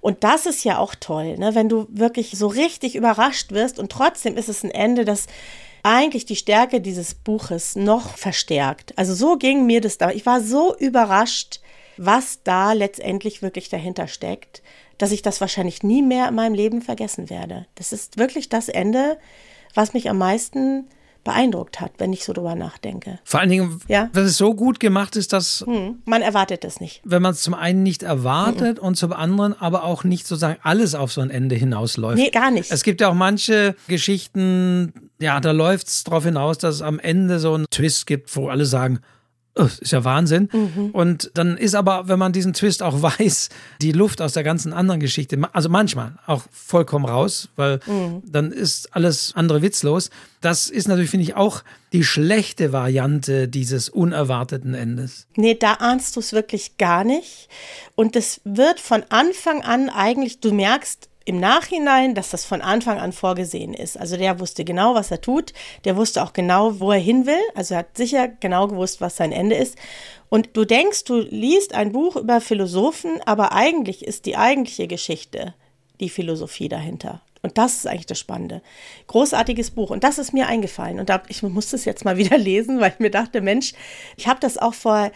[0.00, 1.54] Und das ist ja auch toll, ne?
[1.54, 5.26] wenn du wirklich so richtig überrascht wirst und trotzdem ist es ein Ende, das
[5.82, 8.96] eigentlich die Stärke dieses Buches noch verstärkt.
[8.96, 10.10] Also so ging mir das da.
[10.10, 11.60] Ich war so überrascht,
[11.96, 14.62] was da letztendlich wirklich dahinter steckt,
[14.98, 17.66] dass ich das wahrscheinlich nie mehr in meinem Leben vergessen werde.
[17.74, 19.18] Das ist wirklich das Ende,
[19.74, 20.88] was mich am meisten
[21.24, 23.18] beeindruckt hat, wenn ich so drüber nachdenke.
[23.24, 24.10] Vor allen Dingen, ja?
[24.12, 27.00] wenn es so gut gemacht ist, dass hm, man erwartet es nicht.
[27.04, 28.88] Wenn man es zum einen nicht erwartet mhm.
[28.88, 32.18] und zum anderen aber auch nicht sozusagen alles auf so ein Ende hinausläuft.
[32.18, 32.70] Nee, gar nicht.
[32.70, 36.98] Es gibt ja auch manche Geschichten, ja, da läuft es darauf hinaus, dass es am
[36.98, 39.00] Ende so einen Twist gibt, wo alle sagen,
[39.54, 40.48] Oh, ist ja Wahnsinn.
[40.50, 40.90] Mhm.
[40.92, 43.50] Und dann ist aber, wenn man diesen Twist auch weiß,
[43.82, 48.22] die Luft aus der ganzen anderen Geschichte, also manchmal auch vollkommen raus, weil mhm.
[48.24, 50.08] dann ist alles andere witzlos.
[50.40, 55.26] Das ist natürlich, finde ich, auch die schlechte Variante dieses unerwarteten Endes.
[55.36, 57.48] Nee, da ahnst du es wirklich gar nicht.
[57.94, 62.98] Und es wird von Anfang an eigentlich, du merkst, im Nachhinein, dass das von Anfang
[62.98, 63.98] an vorgesehen ist.
[63.98, 65.52] Also der wusste genau, was er tut.
[65.84, 67.40] Der wusste auch genau, wo er hin will.
[67.54, 69.76] Also er hat sicher genau gewusst, was sein Ende ist.
[70.28, 75.54] Und du denkst, du liest ein Buch über Philosophen, aber eigentlich ist die eigentliche Geschichte
[76.00, 77.20] die Philosophie dahinter.
[77.42, 78.62] Und das ist eigentlich das Spannende.
[79.08, 79.90] Großartiges Buch.
[79.90, 81.00] Und das ist mir eingefallen.
[81.00, 83.74] Und da, ich musste es jetzt mal wieder lesen, weil ich mir dachte, Mensch,
[84.16, 85.10] ich habe das auch vor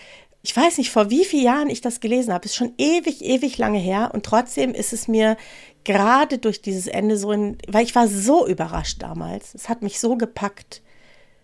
[0.46, 2.44] ich weiß nicht, vor wie vielen Jahren ich das gelesen habe.
[2.44, 4.10] Ist schon ewig, ewig lange her.
[4.12, 5.36] Und trotzdem ist es mir
[5.82, 9.56] gerade durch dieses Ende so in, weil ich war so überrascht damals.
[9.56, 10.82] Es hat mich so gepackt.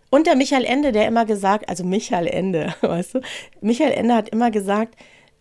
[0.09, 3.21] Und der Michael Ende, der immer gesagt, also Michael Ende, weißt du,
[3.61, 4.95] Michael Ende hat immer gesagt,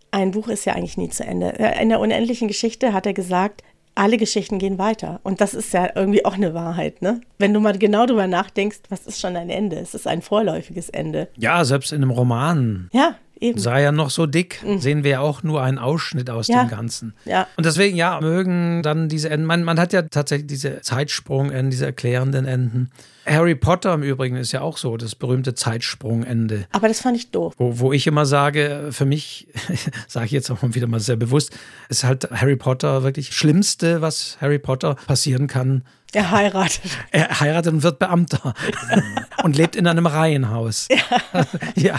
[0.10, 1.50] ein Buch ist ja eigentlich nie zu Ende.
[1.80, 3.62] In der unendlichen Geschichte hat er gesagt,
[3.94, 5.20] alle Geschichten gehen weiter.
[5.22, 7.22] Und das ist ja irgendwie auch eine Wahrheit, ne?
[7.38, 9.78] Wenn du mal genau drüber nachdenkst, was ist schon ein Ende?
[9.78, 11.28] Es ist ein vorläufiges Ende.
[11.38, 12.90] Ja, selbst in einem Roman.
[12.92, 13.60] Ja, Eben.
[13.60, 14.80] Sei ja noch so dick, mhm.
[14.80, 16.64] sehen wir auch nur einen Ausschnitt aus ja.
[16.64, 17.16] dem Ganzen.
[17.26, 17.48] Ja.
[17.58, 19.48] Und deswegen, ja, mögen dann diese Enden.
[19.48, 22.92] Man, man hat ja tatsächlich diese Zeitsprungenden, diese erklärenden Enden.
[23.26, 26.66] Harry Potter im Übrigen ist ja auch so, das berühmte Zeitsprungende.
[26.72, 27.54] Aber das fand ich doof.
[27.58, 29.48] Wo, wo ich immer sage, für mich,
[30.08, 31.52] sage ich jetzt auch wieder mal sehr bewusst,
[31.90, 36.82] ist halt Harry Potter wirklich Schlimmste, was Harry Potter passieren kann, er heiratet.
[37.12, 38.54] Er heiratet und wird Beamter.
[39.44, 40.90] und lebt in einem Reihenhaus.
[40.90, 41.44] Ja.
[41.76, 41.96] ja.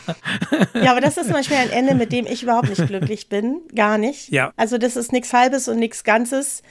[0.74, 3.62] ja, aber das ist zum Beispiel ein Ende, mit dem ich überhaupt nicht glücklich bin.
[3.74, 4.30] Gar nicht.
[4.30, 4.52] Ja.
[4.56, 6.62] Also, das ist nichts Halbes und nichts Ganzes.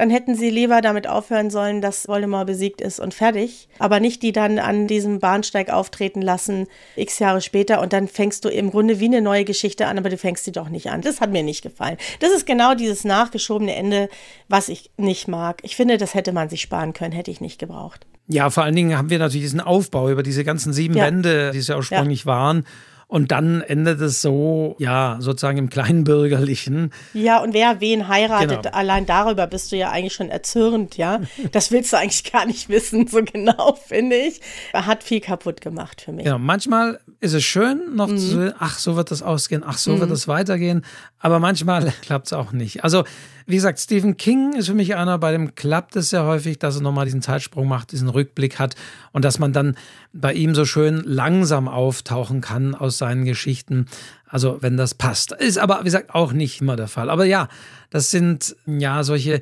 [0.00, 3.68] Dann hätten sie lieber damit aufhören sollen, dass Voldemort besiegt ist und fertig.
[3.78, 7.82] Aber nicht die dann an diesem Bahnsteig auftreten lassen, x Jahre später.
[7.82, 10.52] Und dann fängst du im Grunde wie eine neue Geschichte an, aber du fängst sie
[10.52, 11.02] doch nicht an.
[11.02, 11.98] Das hat mir nicht gefallen.
[12.20, 14.08] Das ist genau dieses nachgeschobene Ende,
[14.48, 15.60] was ich nicht mag.
[15.64, 18.06] Ich finde, das hätte man sich sparen können, hätte ich nicht gebraucht.
[18.26, 21.04] Ja, vor allen Dingen haben wir natürlich diesen Aufbau über diese ganzen sieben ja.
[21.04, 22.26] Wände, die es ja ursprünglich ja.
[22.26, 22.64] waren.
[23.10, 26.92] Und dann endet es so, ja, sozusagen im Kleinbürgerlichen.
[27.12, 28.76] Ja, und wer wen heiratet, genau.
[28.76, 31.20] allein darüber bist du ja eigentlich schon erzürnt, ja.
[31.50, 34.40] Das willst du eigentlich gar nicht wissen, so genau, finde ich.
[34.72, 36.24] Er hat viel kaputt gemacht für mich.
[36.24, 38.18] Genau, manchmal ist es schön, noch mhm.
[38.18, 40.00] zu, ach, so wird das ausgehen, ach, so mhm.
[40.00, 40.84] wird es weitergehen.
[41.18, 42.84] Aber manchmal klappt es auch nicht.
[42.84, 43.02] Also,
[43.46, 46.76] wie gesagt, Stephen King ist für mich einer, bei dem klappt es sehr häufig, dass
[46.76, 48.76] er nochmal diesen Zeitsprung macht, diesen Rückblick hat
[49.12, 49.76] und dass man dann
[50.12, 53.86] bei ihm so schön langsam auftauchen kann aus seinen Geschichten.
[54.26, 55.32] Also, wenn das passt.
[55.32, 57.10] Ist aber, wie gesagt, auch nicht immer der Fall.
[57.10, 57.48] Aber ja,
[57.90, 59.40] das sind ja solche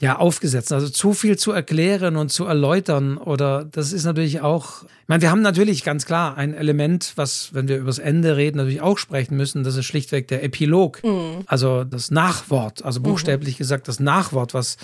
[0.00, 0.72] ja, aufgesetzt.
[0.72, 5.20] Also zu viel zu erklären und zu erläutern oder das ist natürlich auch, ich meine,
[5.20, 8.96] wir haben natürlich ganz klar ein Element, was, wenn wir übers Ende reden, natürlich auch
[8.96, 11.04] sprechen müssen, das ist schlichtweg der Epilog.
[11.04, 11.42] Mhm.
[11.46, 13.58] Also das Nachwort, also buchstäblich mhm.
[13.58, 14.78] gesagt das Nachwort, was,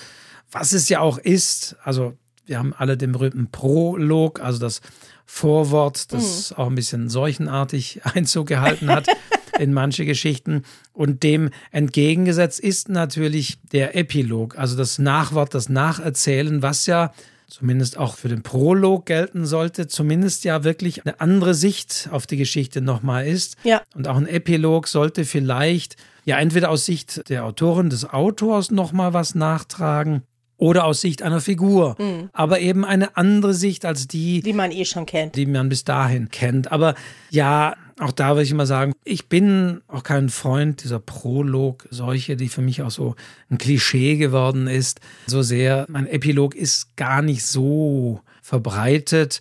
[0.52, 1.76] was es ja auch ist.
[1.82, 2.12] Also
[2.44, 4.82] wir haben alle den berühmten Prolog, also das
[5.24, 6.56] Vorwort, das mhm.
[6.56, 9.06] auch ein bisschen seuchenartig Einzug gehalten hat.
[9.58, 10.62] in manche Geschichten.
[10.92, 17.12] Und dem entgegengesetzt ist natürlich der Epilog, also das Nachwort, das Nacherzählen, was ja
[17.48, 22.36] zumindest auch für den Prolog gelten sollte, zumindest ja wirklich eine andere Sicht auf die
[22.36, 23.56] Geschichte nochmal ist.
[23.62, 23.82] Ja.
[23.94, 29.12] Und auch ein Epilog sollte vielleicht ja entweder aus Sicht der Autorin, des Autors nochmal
[29.12, 30.22] was nachtragen
[30.58, 32.30] oder aus Sicht einer Figur, mhm.
[32.32, 35.84] aber eben eine andere Sicht als die, die man eh schon kennt, die man bis
[35.84, 36.72] dahin kennt.
[36.72, 36.94] Aber
[37.30, 42.48] ja, auch da würde ich immer sagen, ich bin auch kein Freund dieser Prolog-Seuche, die
[42.48, 43.16] für mich auch so
[43.50, 45.00] ein Klischee geworden ist.
[45.26, 49.40] So sehr, mein Epilog ist gar nicht so verbreitet.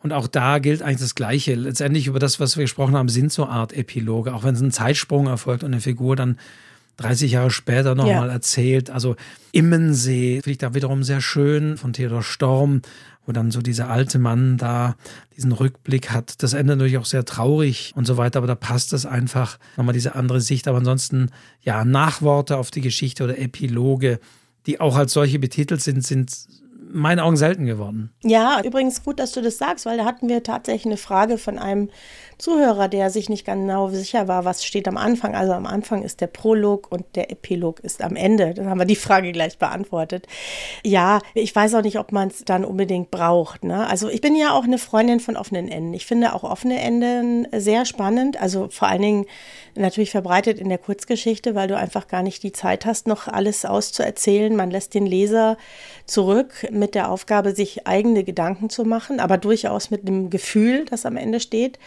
[0.00, 1.56] Und auch da gilt eigentlich das Gleiche.
[1.56, 4.34] Letztendlich über das, was wir gesprochen haben, sind so Art Epiloge.
[4.34, 6.38] Auch wenn es ein Zeitsprung erfolgt und eine Figur dann
[6.98, 8.32] 30 Jahre später nochmal ja.
[8.32, 8.88] erzählt.
[8.88, 9.16] Also
[9.52, 12.82] Immensee finde ich da wiederum sehr schön von Theodor Storm,
[13.26, 14.96] wo dann so dieser alte Mann da
[15.36, 16.42] diesen Rückblick hat.
[16.42, 19.92] Das endet natürlich auch sehr traurig und so weiter, aber da passt es einfach nochmal
[19.92, 20.68] diese andere Sicht.
[20.68, 24.20] Aber ansonsten, ja, Nachworte auf die Geschichte oder Epiloge,
[24.66, 26.32] die auch als solche betitelt sind, sind
[26.92, 28.10] meinen Augen selten geworden.
[28.22, 31.58] Ja, übrigens gut, dass du das sagst, weil da hatten wir tatsächlich eine Frage von
[31.58, 31.90] einem
[32.38, 35.34] Zuhörer, der sich nicht genau sicher war, was steht am Anfang.
[35.34, 38.52] Also am Anfang ist der Prolog und der Epilog ist am Ende.
[38.52, 40.26] Dann haben wir die Frage gleich beantwortet.
[40.84, 43.64] Ja, ich weiß auch nicht, ob man es dann unbedingt braucht.
[43.64, 43.86] Ne?
[43.86, 45.94] Also ich bin ja auch eine Freundin von offenen Enden.
[45.94, 48.40] Ich finde auch offene Enden sehr spannend.
[48.40, 49.26] Also vor allen Dingen
[49.74, 53.64] natürlich verbreitet in der Kurzgeschichte, weil du einfach gar nicht die Zeit hast, noch alles
[53.64, 54.54] auszuerzählen.
[54.54, 55.56] Man lässt den Leser
[56.04, 61.06] zurück mit der Aufgabe, sich eigene Gedanken zu machen, aber durchaus mit dem Gefühl, das
[61.06, 61.78] am Ende steht.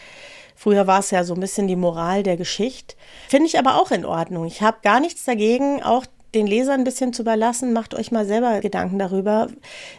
[0.60, 2.94] Früher war es ja so ein bisschen die Moral der Geschichte.
[3.30, 4.44] Finde ich aber auch in Ordnung.
[4.44, 6.04] Ich habe gar nichts dagegen, auch
[6.34, 9.48] den Lesern ein bisschen zu überlassen, macht euch mal selber Gedanken darüber.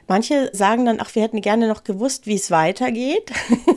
[0.08, 3.32] Manche sagen dann, ach, wir hätten gerne noch gewusst, wie es weitergeht.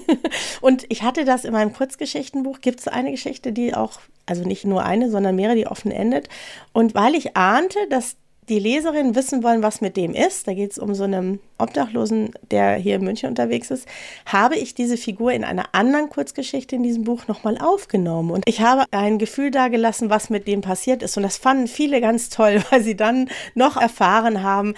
[0.61, 4.67] und ich hatte das in meinem Kurzgeschichtenbuch, gibt es eine Geschichte, die auch, also nicht
[4.67, 6.29] nur eine, sondern mehrere, die offen endet.
[6.75, 8.17] Und weil ich ahnte, dass
[8.49, 12.31] die Leserinnen wissen wollen, was mit dem ist, da geht es um so einen Obdachlosen,
[12.51, 13.89] der hier in München unterwegs ist,
[14.27, 18.31] habe ich diese Figur in einer anderen Kurzgeschichte in diesem Buch nochmal aufgenommen.
[18.31, 21.17] Und ich habe ein Gefühl dagelassen, was mit dem passiert ist.
[21.17, 24.75] Und das fanden viele ganz toll, weil sie dann noch erfahren haben,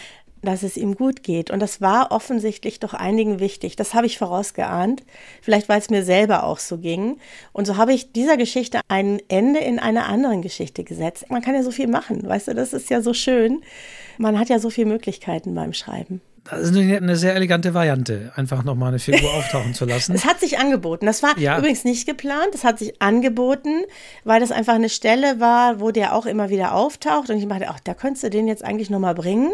[0.46, 1.50] dass es ihm gut geht.
[1.50, 3.76] Und das war offensichtlich doch einigen wichtig.
[3.76, 5.02] Das habe ich vorausgeahnt.
[5.42, 7.18] Vielleicht, weil es mir selber auch so ging.
[7.52, 11.26] Und so habe ich dieser Geschichte ein Ende in einer anderen Geschichte gesetzt.
[11.28, 13.62] Man kann ja so viel machen, weißt du, das ist ja so schön.
[14.18, 16.20] Man hat ja so viele Möglichkeiten beim Schreiben.
[16.50, 20.14] Das ist eine sehr elegante Variante, einfach nochmal eine Figur auftauchen zu lassen.
[20.14, 21.06] Es hat sich angeboten.
[21.06, 21.58] Das war ja.
[21.58, 22.54] übrigens nicht geplant.
[22.54, 23.82] Es hat sich angeboten,
[24.24, 27.30] weil das einfach eine Stelle war, wo der auch immer wieder auftaucht.
[27.30, 29.52] Und ich dachte, ach, da könntest du den jetzt eigentlich nochmal bringen.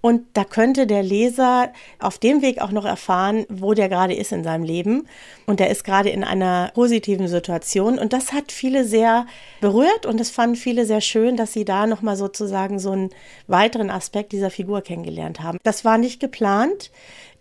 [0.00, 4.30] Und da könnte der Leser auf dem Weg auch noch erfahren, wo der gerade ist
[4.30, 5.08] in seinem Leben.
[5.46, 7.98] Und der ist gerade in einer positiven Situation.
[7.98, 9.26] Und das hat viele sehr
[9.60, 13.10] berührt und es fanden viele sehr schön, dass sie da nochmal sozusagen so einen
[13.48, 15.58] weiteren Aspekt dieser Figur kennengelernt haben.
[15.64, 16.92] Das war nicht geplant,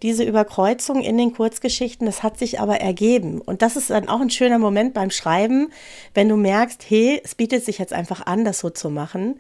[0.02, 2.08] diese Überkreuzung in den Kurzgeschichten.
[2.08, 3.40] Das hat sich aber ergeben.
[3.40, 5.70] Und das ist dann auch ein schöner Moment beim Schreiben,
[6.16, 9.40] wenn du merkst, hey, es bietet sich jetzt einfach an, das so zu machen.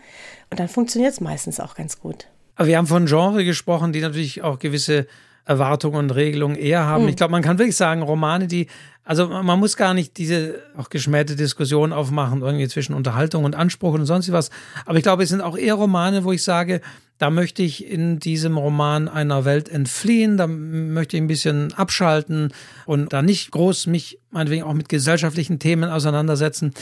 [0.51, 2.28] Und dann funktioniert es meistens auch ganz gut.
[2.58, 5.08] Aber wir haben von Genre gesprochen, die natürlich auch gewisse
[5.45, 7.03] Erwartungen und Regelungen eher haben.
[7.03, 7.10] Mhm.
[7.10, 8.68] Ich glaube, man kann wirklich sagen, Romane, die,
[9.05, 13.93] also man muss gar nicht diese auch geschmähte Diskussion aufmachen, irgendwie zwischen Unterhaltung und Anspruch
[13.93, 14.49] und sonst was.
[14.86, 16.82] Aber ich glaube, es sind auch eher Romane, wo ich sage,
[17.18, 22.53] da möchte ich in diesem Roman einer Welt entfliehen, da möchte ich ein bisschen abschalten
[22.86, 26.74] und da nicht groß mich meinetwegen auch mit gesellschaftlichen Themen auseinandersetzen.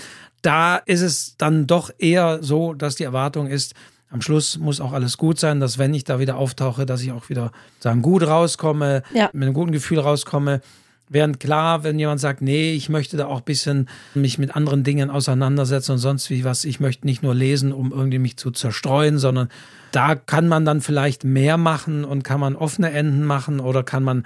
[0.42, 3.76] Da ist es dann doch eher so, dass die Erwartung ist,
[4.16, 7.12] am Schluss muss auch alles gut sein, dass wenn ich da wieder auftauche, dass ich
[7.12, 7.52] auch wieder
[7.82, 9.30] sagen, gut rauskomme, ja.
[9.34, 10.62] mit einem guten Gefühl rauskomme.
[11.10, 14.86] Während klar, wenn jemand sagt, nee, ich möchte da auch ein bisschen mich mit anderen
[14.86, 18.52] Dingen auseinandersetzen und sonst wie was, ich möchte nicht nur lesen, um irgendwie mich zu
[18.52, 19.50] zerstreuen, sondern
[19.92, 24.04] da kann man dann vielleicht mehr machen und kann man offene Enden machen oder kann
[24.04, 24.24] man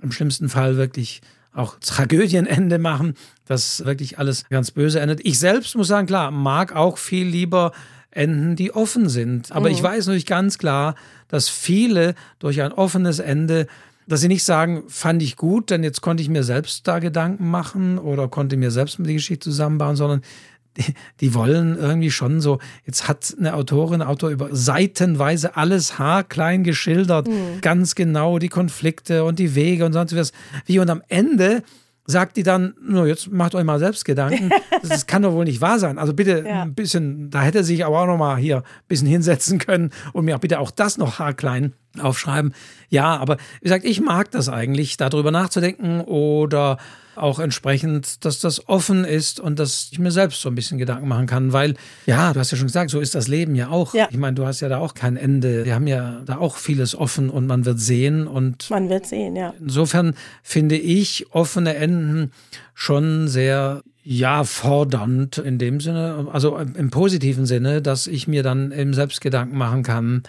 [0.00, 1.20] im schlimmsten Fall wirklich
[1.52, 3.14] auch Tragödienende machen,
[3.46, 5.18] dass wirklich alles ganz böse endet.
[5.24, 7.72] Ich selbst muss sagen, klar, mag auch viel lieber
[8.12, 9.52] Enden, die offen sind.
[9.52, 9.74] Aber mhm.
[9.74, 10.94] ich weiß natürlich ganz klar,
[11.28, 13.66] dass viele durch ein offenes Ende,
[14.06, 17.50] dass sie nicht sagen, fand ich gut, denn jetzt konnte ich mir selbst da Gedanken
[17.50, 20.22] machen oder konnte mir selbst mit die Geschichte zusammenbauen, sondern
[20.76, 26.64] die, die, wollen irgendwie schon so, jetzt hat eine Autorin, Autor über seitenweise alles haarklein
[26.64, 27.60] geschildert, mhm.
[27.60, 30.32] ganz genau die Konflikte und die Wege und sonst was.
[30.64, 31.62] Wie und am Ende
[32.04, 34.50] sagt die dann, no, jetzt macht euch mal selbst Gedanken.
[34.82, 35.96] Das kann doch wohl nicht wahr sein.
[35.96, 36.62] Also bitte ja.
[36.62, 40.24] ein bisschen, da hätte sich aber auch noch mal hier ein bisschen hinsetzen können und
[40.24, 42.54] mir auch bitte auch das noch haarklein aufschreiben.
[42.88, 46.78] Ja, aber wie gesagt, ich mag das eigentlich, darüber nachzudenken oder
[47.14, 51.08] auch entsprechend, dass das offen ist und dass ich mir selbst so ein bisschen Gedanken
[51.08, 51.74] machen kann, weil,
[52.06, 53.94] ja, du hast ja schon gesagt, so ist das Leben ja auch.
[53.94, 54.08] Ja.
[54.10, 55.64] Ich meine, du hast ja da auch kein Ende.
[55.64, 58.70] Wir haben ja da auch vieles offen und man wird sehen und.
[58.70, 59.52] Man wird sehen, ja.
[59.60, 62.32] Insofern finde ich offene Enden
[62.74, 68.72] schon sehr ja, fordernd in dem Sinne, also im positiven Sinne, dass ich mir dann
[68.72, 70.24] eben selbst Gedanken machen kann,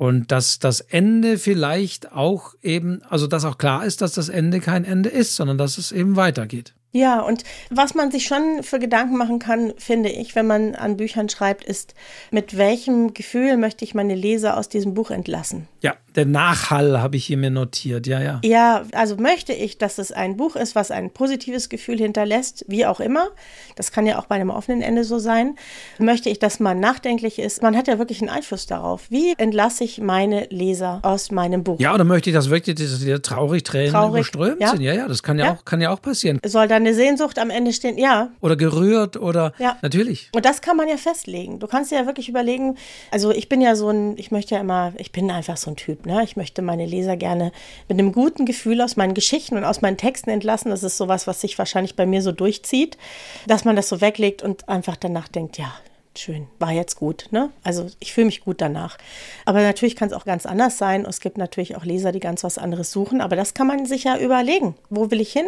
[0.00, 4.60] und dass das Ende vielleicht auch eben, also dass auch klar ist, dass das Ende
[4.60, 6.72] kein Ende ist, sondern dass es eben weitergeht.
[6.92, 10.96] Ja, und was man sich schon für Gedanken machen kann, finde ich, wenn man an
[10.96, 11.94] Büchern schreibt, ist,
[12.30, 15.68] mit welchem Gefühl möchte ich meine Leser aus diesem Buch entlassen?
[15.82, 18.40] Ja, der Nachhall habe ich hier mir notiert, ja, ja.
[18.44, 22.86] Ja, also möchte ich, dass es ein Buch ist, was ein positives Gefühl hinterlässt, wie
[22.86, 23.28] auch immer.
[23.76, 25.56] Das kann ja auch bei einem offenen Ende so sein.
[25.98, 27.62] Möchte ich, dass man nachdenklich ist?
[27.62, 29.10] Man hat ja wirklich einen Einfluss darauf.
[29.10, 31.78] Wie entlasse ich meine Leser aus meinem Buch?
[31.80, 34.70] Ja, oder möchte ich, dass wirklich die traurig Tränen traurig, überströmt ja.
[34.70, 34.82] sind?
[34.82, 36.40] Ja, ja, das kann ja, ja, Auch, kann ja auch passieren.
[36.44, 37.98] Soll da eine Sehnsucht am Ende stehen?
[37.98, 38.30] Ja.
[38.40, 39.76] Oder gerührt oder ja.
[39.82, 40.30] natürlich.
[40.34, 41.58] Und das kann man ja festlegen.
[41.58, 42.76] Du kannst ja wirklich überlegen,
[43.10, 45.76] also ich bin ja so ein, ich möchte ja immer, ich bin einfach so ein
[45.76, 46.22] Typ, ne?
[46.24, 47.52] Ich möchte meine Leser gerne
[47.88, 50.70] mit einem guten Gefühl aus meinen Geschichten und aus meinen Texten entlassen.
[50.70, 52.98] Das ist sowas, was sich wahrscheinlich bei mir so durchzieht,
[53.46, 55.72] dass man das so weglegt und einfach danach denkt, ja,
[56.16, 57.26] schön, war jetzt gut.
[57.30, 57.50] Ne?
[57.62, 58.98] Also ich fühle mich gut danach.
[59.44, 61.04] Aber natürlich kann es auch ganz anders sein.
[61.06, 63.20] Es gibt natürlich auch Leser, die ganz was anderes suchen.
[63.20, 64.74] Aber das kann man sich ja überlegen.
[64.88, 65.46] Wo will ich hin?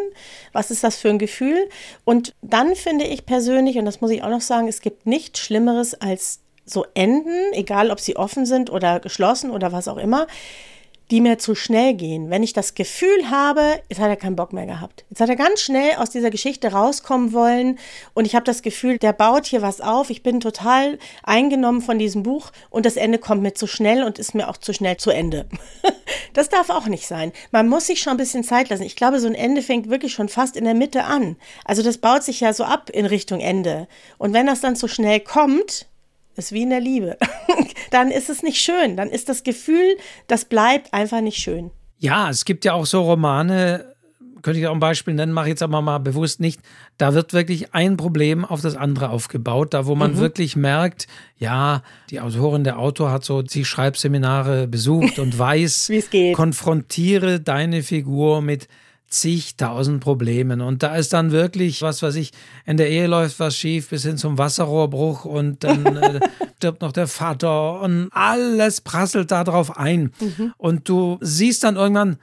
[0.52, 1.68] Was ist das für ein Gefühl?
[2.04, 5.40] Und dann finde ich persönlich, und das muss ich auch noch sagen, es gibt nichts
[5.40, 10.26] Schlimmeres als so Enden, egal ob sie offen sind oder geschlossen oder was auch immer,
[11.12, 12.30] die mir zu schnell gehen.
[12.30, 15.04] Wenn ich das Gefühl habe, jetzt hat er keinen Bock mehr gehabt.
[15.10, 17.78] Jetzt hat er ganz schnell aus dieser Geschichte rauskommen wollen
[18.14, 20.08] und ich habe das Gefühl, der baut hier was auf.
[20.08, 24.18] Ich bin total eingenommen von diesem Buch und das Ende kommt mir zu schnell und
[24.18, 25.46] ist mir auch zu schnell zu Ende.
[26.32, 27.32] das darf auch nicht sein.
[27.50, 28.84] Man muss sich schon ein bisschen Zeit lassen.
[28.84, 31.36] Ich glaube, so ein Ende fängt wirklich schon fast in der Mitte an.
[31.66, 33.86] Also das baut sich ja so ab in Richtung Ende.
[34.16, 35.88] Und wenn das dann zu schnell kommt,
[36.36, 37.16] ist wie in der Liebe.
[37.90, 38.96] dann ist es nicht schön.
[38.96, 41.70] Dann ist das Gefühl, das bleibt einfach nicht schön.
[41.98, 43.94] Ja, es gibt ja auch so Romane,
[44.42, 46.60] könnte ich auch ein Beispiel nennen, mache ich jetzt aber mal bewusst nicht.
[46.98, 50.18] Da wird wirklich ein Problem auf das andere aufgebaut, da wo man mhm.
[50.18, 51.06] wirklich merkt,
[51.38, 56.34] ja, die Autorin, der Autor hat so die Schreibseminare besucht und weiß, wie es geht.
[56.34, 58.68] Konfrontiere deine Figur mit
[59.12, 60.60] zigtausend Problemen.
[60.60, 62.32] Und da ist dann wirklich, was weiß ich,
[62.64, 66.20] in der Ehe läuft was schief bis hin zum Wasserrohrbruch und dann äh,
[66.56, 70.12] stirbt noch der Vater und alles prasselt da drauf ein.
[70.20, 70.52] Mhm.
[70.56, 72.16] Und du siehst dann irgendwann,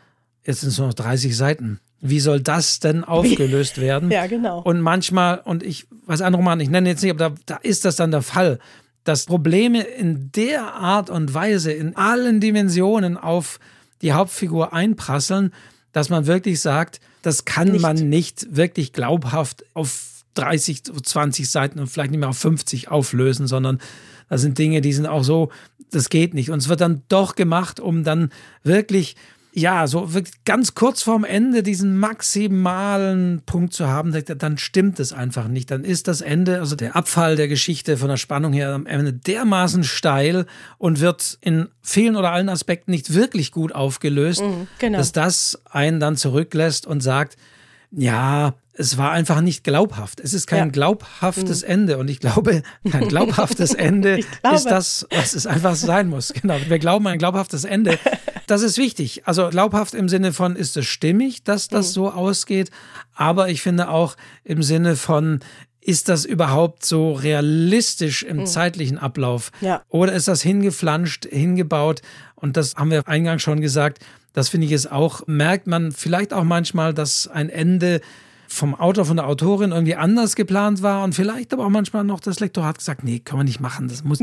[0.43, 1.79] jetzt sind es nur noch 30 Seiten.
[2.01, 4.09] Wie soll das denn aufgelöst werden?
[4.11, 4.61] ja, genau.
[4.61, 7.85] Und manchmal, und ich weiß einen Roman, ich nenne jetzt nicht, aber da, da ist
[7.85, 8.59] das dann der Fall,
[9.03, 13.59] dass Probleme in der Art und Weise, in allen Dimensionen auf
[14.01, 15.51] die Hauptfigur einprasseln,
[15.91, 17.81] dass man wirklich sagt, das kann nicht.
[17.81, 23.47] man nicht wirklich glaubhaft auf 30, 20 Seiten und vielleicht nicht mehr auf 50 auflösen,
[23.47, 23.79] sondern
[24.29, 25.51] das sind Dinge, die sind auch so,
[25.91, 26.51] das geht nicht.
[26.51, 28.31] Und es wird dann doch gemacht, um dann
[28.63, 29.15] wirklich
[29.51, 30.07] ja, so
[30.45, 35.71] ganz kurz vorm Ende diesen maximalen Punkt zu haben, dann stimmt es einfach nicht.
[35.71, 39.11] Dann ist das Ende, also der Abfall der Geschichte von der Spannung her am Ende
[39.13, 40.45] dermaßen steil
[40.77, 44.99] und wird in vielen oder allen Aspekten nicht wirklich gut aufgelöst, mhm, genau.
[44.99, 47.35] dass das einen dann zurücklässt und sagt,
[47.91, 50.21] ja, es war einfach nicht glaubhaft.
[50.21, 50.65] Es ist kein ja.
[50.67, 51.69] glaubhaftes mhm.
[51.69, 51.97] Ende.
[51.97, 56.32] Und ich glaube, ein glaubhaftes Ende ist das, was es einfach sein muss.
[56.34, 56.55] Genau.
[56.65, 57.99] Wir glauben ein glaubhaftes Ende.
[58.47, 59.23] Das ist wichtig.
[59.27, 61.91] Also glaubhaft im Sinne von, ist es stimmig, dass das mhm.
[61.91, 62.71] so ausgeht?
[63.13, 64.15] Aber ich finde auch
[64.45, 65.41] im Sinne von,
[65.82, 68.45] ist das überhaupt so realistisch im mhm.
[68.45, 69.51] zeitlichen Ablauf?
[69.59, 69.82] Ja.
[69.89, 72.01] Oder ist das hingeflanscht, hingebaut?
[72.36, 73.99] Und das haben wir eingangs schon gesagt.
[74.32, 77.99] Das finde ich es auch, merkt man vielleicht auch manchmal, dass ein Ende
[78.51, 82.19] vom Autor, von der Autorin irgendwie anders geplant war und vielleicht aber auch manchmal noch
[82.19, 84.19] das Lektorat gesagt, nee, können wir nicht machen, das muss,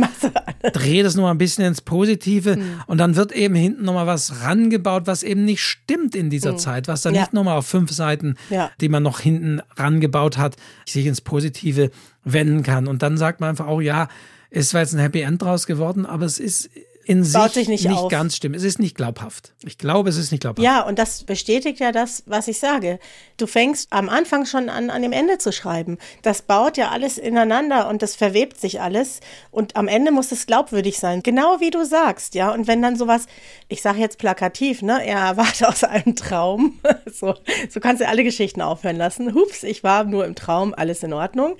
[0.72, 2.80] dreh das nochmal ein bisschen ins Positive mhm.
[2.88, 6.58] und dann wird eben hinten nochmal was rangebaut, was eben nicht stimmt in dieser mhm.
[6.58, 7.22] Zeit, was dann ja.
[7.22, 8.70] nicht nochmal auf fünf Seiten, ja.
[8.80, 10.56] die man noch hinten rangebaut hat,
[10.86, 11.90] sich ins Positive
[12.24, 14.08] wenden kann und dann sagt man einfach auch, ja,
[14.50, 16.70] ist zwar jetzt ein Happy End draus geworden, aber es ist
[17.06, 18.56] in sich, sich nicht, nicht ganz stimmt.
[18.56, 19.54] Es ist nicht glaubhaft.
[19.64, 20.64] Ich glaube, es ist nicht glaubhaft.
[20.64, 22.98] Ja, und das bestätigt ja das, was ich sage.
[23.36, 25.98] Du fängst am Anfang schon an, an dem Ende zu schreiben.
[26.22, 29.20] Das baut ja alles ineinander und das verwebt sich alles.
[29.52, 31.22] Und am Ende muss es glaubwürdig sein.
[31.22, 32.52] Genau wie du sagst, ja.
[32.52, 33.26] Und wenn dann sowas,
[33.68, 36.80] ich sage jetzt plakativ, ne, er erwacht aus einem Traum.
[37.12, 37.36] so,
[37.70, 39.32] so kannst du alle Geschichten aufhören lassen.
[39.32, 41.56] Hups, ich war nur im Traum, alles in Ordnung.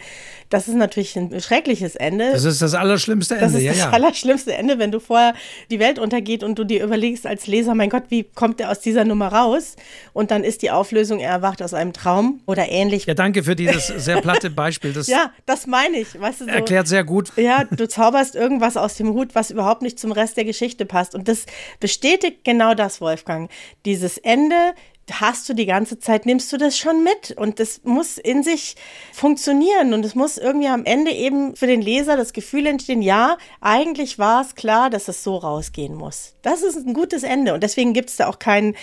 [0.49, 2.30] Das ist natürlich ein schreckliches Ende.
[2.32, 3.90] Das ist das allerschlimmste Ende, das ist ja, das ja.
[3.90, 5.34] allerschlimmste Ende, wenn du vorher
[5.70, 8.80] die Welt untergeht und du dir überlegst als Leser, mein Gott, wie kommt er aus
[8.80, 9.76] dieser Nummer raus?
[10.12, 13.07] Und dann ist die Auflösung, er erwacht aus einem Traum oder ähnlich.
[13.07, 14.92] Ja, danke für dieses sehr platte Beispiel.
[14.92, 16.18] Das ja, das meine ich.
[16.18, 17.32] Weißt du, so, erklärt sehr gut.
[17.36, 21.14] Ja, du zauberst irgendwas aus dem Hut, was überhaupt nicht zum Rest der Geschichte passt.
[21.14, 21.47] Und das
[21.80, 23.51] bestätigt genau das, Wolfgang.
[23.84, 24.74] Dieses Ende
[25.12, 27.32] hast du die ganze Zeit, nimmst du das schon mit.
[27.36, 28.76] Und das muss in sich
[29.12, 29.94] funktionieren.
[29.94, 34.18] Und es muss irgendwie am Ende eben für den Leser das Gefühl entstehen, ja, eigentlich
[34.18, 36.34] war es klar, dass es so rausgehen muss.
[36.42, 37.54] Das ist ein gutes Ende.
[37.54, 38.74] Und deswegen gibt es da auch kein,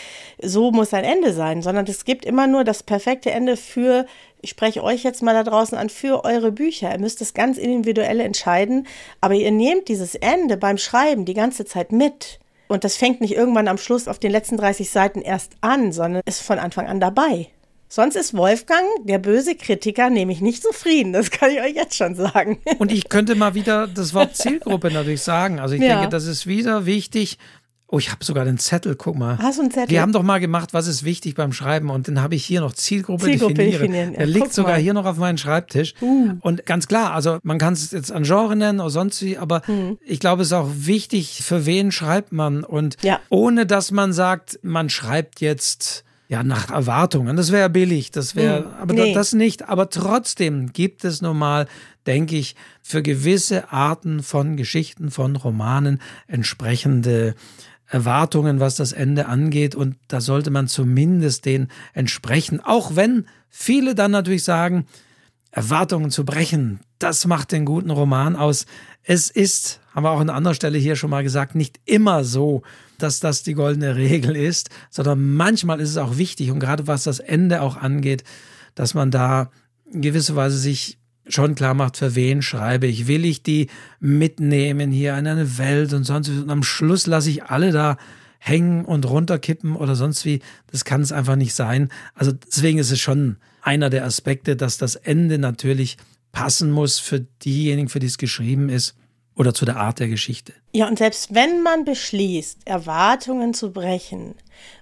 [0.41, 4.05] so muss ein Ende sein, sondern es gibt immer nur das perfekte Ende für
[4.43, 6.91] ich spreche euch jetzt mal da draußen an für eure Bücher.
[6.91, 8.87] Ihr müsst es ganz individuell entscheiden,
[9.21, 12.39] aber ihr nehmt dieses Ende beim Schreiben die ganze Zeit mit.
[12.67, 16.21] Und das fängt nicht irgendwann am Schluss auf den letzten 30 Seiten erst an, sondern
[16.25, 17.49] ist von Anfang an dabei.
[17.95, 21.13] Sonst ist Wolfgang, der böse Kritiker, nämlich nicht zufrieden.
[21.13, 22.59] Das kann ich euch jetzt schon sagen.
[22.79, 25.59] Und ich könnte mal wieder das Wort Zielgruppe natürlich sagen.
[25.59, 25.97] Also ich ja.
[25.97, 27.37] denke, das ist wieder wichtig,
[27.87, 29.37] Oh, ich habe sogar den Zettel, guck mal.
[29.37, 29.89] Hast du einen Zettel?
[29.89, 32.61] Wir haben doch mal gemacht, was ist wichtig beim Schreiben und den habe ich hier
[32.61, 34.13] noch Zielgruppe, Zielgruppe definieren.
[34.13, 34.81] Ja, Der liegt sogar mal.
[34.81, 35.93] hier noch auf meinem Schreibtisch.
[36.01, 36.31] Uh.
[36.41, 39.61] Und ganz klar, also man kann es jetzt an Genre nennen oder sonst wie, aber
[39.67, 39.99] mhm.
[40.03, 43.19] ich glaube, es ist auch wichtig, für wen schreibt man und ja.
[43.29, 46.03] ohne dass man sagt, man schreibt jetzt
[46.33, 47.37] ja, nach Erwartungen.
[47.37, 48.73] Das wäre billig, das wäre, mhm.
[48.79, 49.13] aber nee.
[49.13, 49.69] das nicht.
[49.69, 51.67] Aber trotzdem gibt es nun mal,
[52.07, 57.35] denke ich, für gewisse Arten von Geschichten, von Romanen entsprechende
[57.93, 59.75] Erwartungen, was das Ende angeht.
[59.75, 62.59] Und da sollte man zumindest den entsprechen.
[62.59, 64.87] Auch wenn viele dann natürlich sagen,
[65.51, 68.65] Erwartungen zu brechen, das macht den guten Roman aus.
[69.03, 72.63] Es ist, haben wir auch an anderer Stelle hier schon mal gesagt, nicht immer so,
[72.97, 77.03] dass das die goldene Regel ist, sondern manchmal ist es auch wichtig und gerade was
[77.03, 78.23] das Ende auch angeht,
[78.73, 79.51] dass man da
[79.91, 83.07] in gewisser Weise sich schon klar macht, für wen schreibe ich.
[83.07, 83.67] Will ich die
[83.99, 87.97] mitnehmen hier in eine Welt und sonst und am Schluss lasse ich alle da
[88.39, 90.41] hängen und runterkippen oder sonst wie.
[90.67, 91.89] Das kann es einfach nicht sein.
[92.13, 95.97] Also deswegen ist es schon einer der Aspekte, dass das Ende natürlich
[96.33, 98.95] passen muss für diejenigen, für die es geschrieben ist
[99.35, 100.53] oder zu der Art der Geschichte.
[100.73, 104.35] Ja, und selbst wenn man beschließt, Erwartungen zu brechen,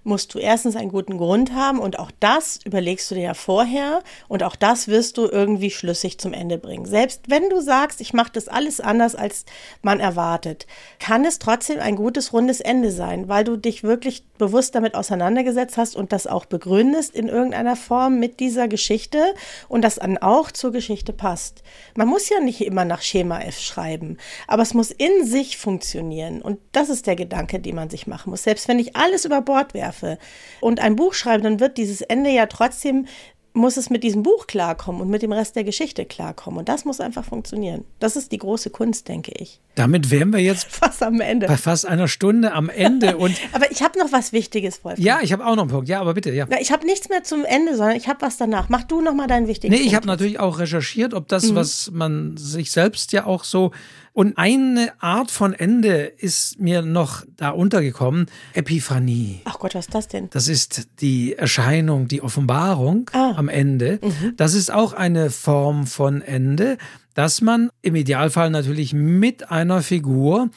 [0.03, 4.01] musst du erstens einen guten Grund haben und auch das überlegst du dir ja vorher
[4.28, 6.86] und auch das wirst du irgendwie schlüssig zum Ende bringen.
[6.86, 9.45] Selbst wenn du sagst, ich mache das alles anders, als
[9.82, 10.67] man erwartet,
[10.99, 15.78] kann es trotzdem ein gutes, rundes Ende sein, weil du dich wirklich bewusst damit auseinandergesetzt
[15.78, 19.34] hast und das auch begründest in irgendeiner Form mit dieser Geschichte
[19.67, 21.63] und das dann auch zur Geschichte passt.
[21.95, 24.17] Man muss ja nicht immer nach Schema F schreiben,
[24.47, 28.32] aber es muss in sich funktionieren und das ist der Gedanke, den man sich machen
[28.32, 28.43] muss.
[28.43, 30.18] Selbst wenn ich alles über Bord werfe
[30.59, 33.05] und ein Buch schreibe, dann wird dieses Ende ja trotzdem
[33.53, 36.59] muss es mit diesem Buch klarkommen und mit dem Rest der Geschichte klarkommen.
[36.59, 37.84] Und das muss einfach funktionieren.
[37.99, 39.59] Das ist die große Kunst, denke ich.
[39.76, 41.47] Damit wären wir jetzt fast am Ende.
[41.47, 43.18] Bei fast einer Stunde am Ende.
[43.22, 45.05] Und aber ich habe noch was Wichtiges, Wolfgang.
[45.05, 45.89] Ja, ich habe auch noch einen Punkt.
[45.89, 46.47] Ja, aber bitte, ja.
[46.59, 48.70] Ich habe nichts mehr zum Ende, sondern ich habe was danach.
[48.70, 51.55] Mach du noch mal deinen wichtigen Nee, ich habe natürlich auch recherchiert, ob das, mhm.
[51.55, 53.72] was man sich selbst ja auch so
[54.14, 59.41] und eine Art von Ende ist mir noch da untergekommen, Epiphanie.
[59.45, 60.30] Ach Gott, was ist das denn?
[60.32, 63.34] Das ist die Erscheinung, die Offenbarung ah.
[63.38, 63.99] am Ende.
[64.01, 64.34] Mhm.
[64.36, 66.78] Das ist auch eine Form von Ende,
[67.14, 70.49] dass man im Idealfall natürlich mit einer Figur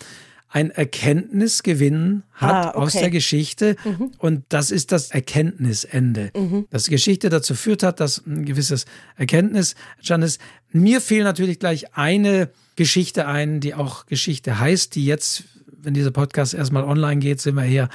[0.54, 2.78] ein Erkenntnisgewinn hat ah, okay.
[2.78, 3.74] aus der Geschichte.
[3.84, 4.12] Mhm.
[4.18, 6.30] Und das ist das Erkenntnisende.
[6.32, 6.68] Mhm.
[6.70, 8.84] Das Geschichte dazu führt hat, dass ein gewisses
[9.16, 10.40] Erkenntnis entstanden ist.
[10.70, 16.12] Mir fehlt natürlich gleich eine Geschichte ein, die auch Geschichte heißt, die jetzt, wenn dieser
[16.12, 17.88] Podcast erstmal online geht, sind wir hier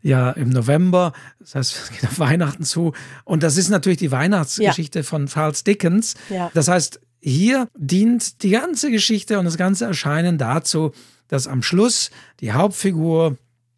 [0.00, 1.14] ja im November.
[1.40, 2.92] Das heißt, es geht auf Weihnachten zu.
[3.24, 5.02] Und das ist natürlich die Weihnachtsgeschichte ja.
[5.02, 6.14] von Charles Dickens.
[6.30, 6.48] Ja.
[6.54, 10.92] Das heißt, hier dient die ganze Geschichte und das ganze Erscheinen dazu,
[11.28, 12.10] dass am Schluss
[12.40, 13.36] die Hauptfigur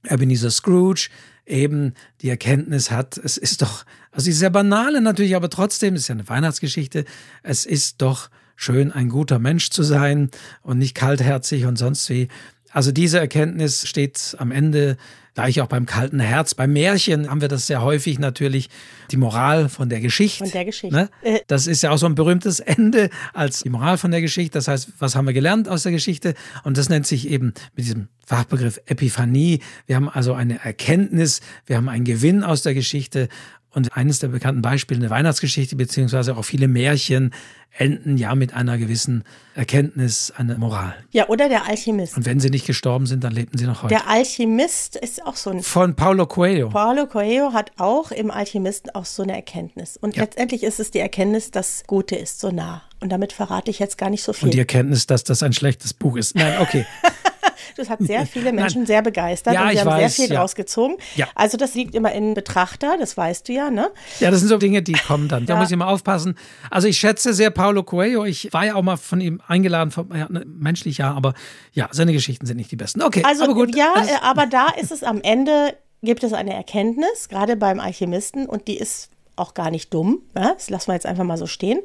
[0.08, 1.08] Ebenezer Scrooge
[1.46, 6.02] eben die Erkenntnis hat, es ist doch, also ist sehr banale natürlich, aber trotzdem, es
[6.02, 7.04] ist ja eine Weihnachtsgeschichte,
[7.42, 10.30] es ist doch schön, ein guter Mensch zu sein
[10.62, 12.28] und nicht kaltherzig und sonst wie.
[12.70, 14.96] Also diese Erkenntnis steht am Ende
[15.36, 16.54] Gleich auch beim kalten Herz.
[16.54, 18.70] Beim Märchen haben wir das sehr häufig natürlich,
[19.10, 20.44] die Moral von der Geschichte.
[20.44, 20.96] Von der Geschichte.
[20.96, 21.10] Ne?
[21.20, 21.40] Äh.
[21.46, 24.56] Das ist ja auch so ein berühmtes Ende als die Moral von der Geschichte.
[24.56, 26.32] Das heißt, was haben wir gelernt aus der Geschichte?
[26.64, 29.60] Und das nennt sich eben mit diesem Fachbegriff Epiphanie.
[29.86, 33.28] Wir haben also eine Erkenntnis, wir haben einen Gewinn aus der Geschichte.
[33.76, 37.34] Und eines der bekannten Beispiele, eine Weihnachtsgeschichte, beziehungsweise auch viele Märchen,
[37.76, 39.22] enden ja mit einer gewissen
[39.54, 40.94] Erkenntnis, einer Moral.
[41.10, 42.16] Ja, oder der Alchemist.
[42.16, 43.92] Und wenn sie nicht gestorben sind, dann lebten sie noch heute.
[43.92, 45.62] Der Alchemist ist auch so ein.
[45.62, 46.70] Von Paulo Coelho.
[46.70, 49.98] Paulo Coelho hat auch im Alchemisten auch so eine Erkenntnis.
[49.98, 50.22] Und ja.
[50.22, 52.80] letztendlich ist es die Erkenntnis, dass Gute ist so nah.
[53.00, 54.46] Und damit verrate ich jetzt gar nicht so viel.
[54.46, 56.34] Und die Erkenntnis, dass das ein schlechtes Buch ist.
[56.34, 56.86] Nein, okay.
[57.76, 58.86] Das hat sehr viele Menschen Nein.
[58.86, 60.40] sehr begeistert ja, und sie haben weiß, sehr viel ja.
[60.40, 60.96] rausgezogen.
[61.14, 61.28] Ja.
[61.34, 63.90] Also das liegt immer in Betrachter, das weißt du ja, ne?
[64.20, 65.46] Ja, das sind so Dinge, die kommen dann.
[65.46, 66.36] Da muss ich immer aufpassen.
[66.70, 68.24] Also ich schätze sehr Paulo Coelho.
[68.24, 71.34] Ich war ja auch mal von ihm eingeladen, von, ja, ne, menschlich ja, aber
[71.72, 73.02] ja, seine Geschichten sind nicht die besten.
[73.02, 73.74] Okay, also aber gut.
[73.74, 78.46] Ja, also, aber da ist es am Ende gibt es eine Erkenntnis, gerade beim Alchemisten,
[78.46, 80.20] und die ist auch gar nicht dumm.
[80.34, 80.54] Ja?
[80.54, 81.80] Das lassen wir jetzt einfach mal so stehen.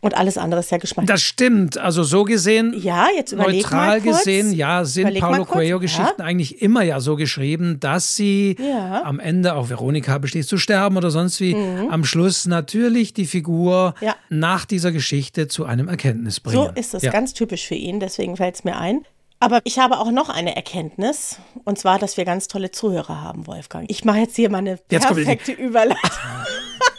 [0.00, 1.06] Und alles andere ist ja Geschmack.
[1.06, 1.78] Das stimmt.
[1.78, 6.24] Also so gesehen, ja, jetzt neutral gesehen, ja, sind Paulo Coelho-Geschichten ja.
[6.24, 9.02] eigentlich immer ja so geschrieben, dass sie ja.
[9.04, 11.90] am Ende, auch Veronika beschließt zu sterben oder sonst wie, mhm.
[11.90, 14.14] am Schluss natürlich die Figur ja.
[14.28, 16.64] nach dieser Geschichte zu einem Erkenntnis bringen.
[16.64, 19.04] So ist es ganz typisch für ihn, deswegen fällt es mir ein.
[19.44, 23.46] Aber ich habe auch noch eine Erkenntnis, und zwar, dass wir ganz tolle Zuhörer haben,
[23.46, 23.90] Wolfgang.
[23.90, 25.98] Ich mache jetzt hier mal eine perfekte Überleitung.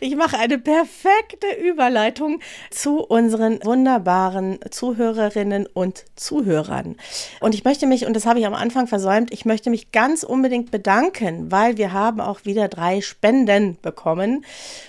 [0.00, 2.40] Ich mache eine perfekte Überleitung
[2.70, 6.96] zu unseren wunderbaren Zuhörerinnen und Zuhörern.
[7.40, 10.22] Und ich möchte mich, und das habe ich am Anfang versäumt, ich möchte mich ganz
[10.22, 14.44] unbedingt bedanken, weil wir haben auch wieder drei Spenden bekommen.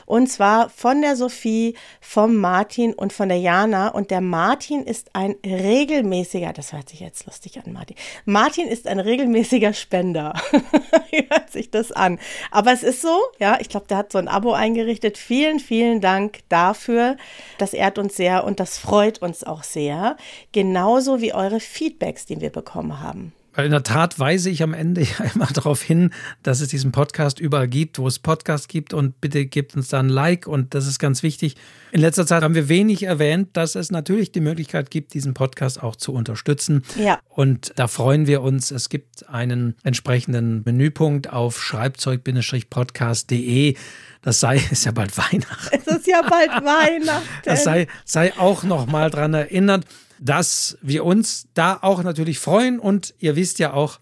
[0.06, 3.90] Und zwar von der Sophie, vom Martin und von der Jana.
[3.90, 7.96] Und der Martin ist ein regelmäßiger, das hört sich jetzt lustig an, Martin.
[8.26, 10.34] Martin ist ein regelmäßiger Spender.
[11.30, 12.20] hört sich das an.
[12.52, 15.18] Aber es ist so, ja, ich glaube, der hat so ein Abo eingerichtet.
[15.18, 17.18] Vielen, vielen Dank dafür.
[17.58, 20.18] Das ehrt uns sehr und das freut uns auch sehr.
[20.52, 23.34] Genauso wie eure Feedbacks, die wir bekommen haben.
[23.58, 26.12] Weil in der Tat weise ich am Ende ja immer darauf hin,
[26.44, 28.94] dass es diesen Podcast überall gibt, wo es Podcasts gibt.
[28.94, 30.46] Und bitte gebt uns da ein Like.
[30.46, 31.56] Und das ist ganz wichtig.
[31.92, 35.82] In letzter Zeit haben wir wenig erwähnt, dass es natürlich die Möglichkeit gibt, diesen Podcast
[35.82, 36.84] auch zu unterstützen.
[36.98, 37.20] Ja.
[37.30, 38.70] Und da freuen wir uns.
[38.70, 43.76] Es gibt einen entsprechenden Menüpunkt auf schreibzeug-podcast.de.
[44.22, 45.70] Das sei, ist ja bald Weihnachten.
[45.72, 47.28] Es ist ja bald Weihnachten.
[47.44, 49.88] Das sei, sei auch noch mal dran erinnert
[50.20, 54.00] dass wir uns da auch natürlich freuen und ihr wisst ja auch,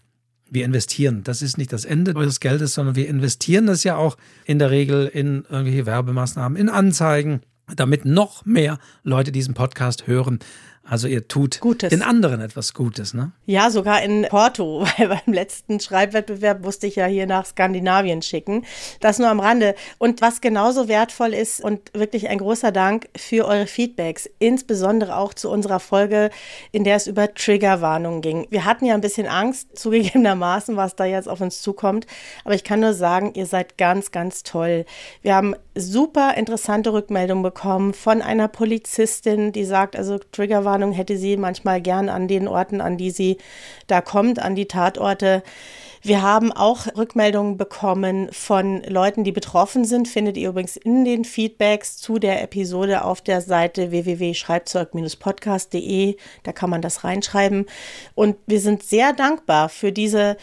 [0.48, 1.22] wir investieren.
[1.24, 4.70] Das ist nicht das Ende eures Geldes, sondern wir investieren das ja auch in der
[4.70, 7.40] Regel in irgendwelche Werbemaßnahmen, in Anzeigen,
[7.74, 10.38] damit noch mehr Leute diesen Podcast hören.
[10.88, 11.90] Also ihr tut Gutes.
[11.90, 13.32] den anderen etwas Gutes, ne?
[13.44, 18.64] Ja, sogar in Porto, weil beim letzten Schreibwettbewerb musste ich ja hier nach Skandinavien schicken.
[19.00, 19.74] Das nur am Rande.
[19.98, 25.34] Und was genauso wertvoll ist und wirklich ein großer Dank für eure Feedbacks, insbesondere auch
[25.34, 26.30] zu unserer Folge,
[26.70, 28.46] in der es über Triggerwarnungen ging.
[28.50, 32.06] Wir hatten ja ein bisschen Angst, zugegebenermaßen, was da jetzt auf uns zukommt.
[32.44, 34.84] Aber ich kann nur sagen, ihr seid ganz, ganz toll.
[35.22, 41.16] Wir haben super interessante Rückmeldungen bekommen von einer Polizistin, die sagt, also Triggerwarnungen Planung hätte
[41.16, 43.38] sie manchmal gern an den Orten, an die sie
[43.86, 45.42] da kommt, an die Tatorte.
[46.02, 50.06] Wir haben auch Rückmeldungen bekommen von Leuten, die betroffen sind.
[50.06, 56.18] Findet ihr übrigens in den Feedbacks zu der Episode auf der Seite www.schreibzeug-podcast.de.
[56.42, 57.64] Da kann man das reinschreiben.
[58.14, 60.36] Und wir sind sehr dankbar für diese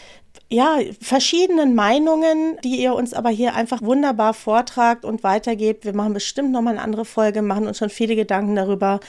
[0.50, 5.84] ja, verschiedenen Meinungen, die ihr uns aber hier einfach wunderbar vortragt und weitergebt.
[5.84, 9.00] Wir machen bestimmt nochmal eine andere Folge, machen uns schon viele Gedanken darüber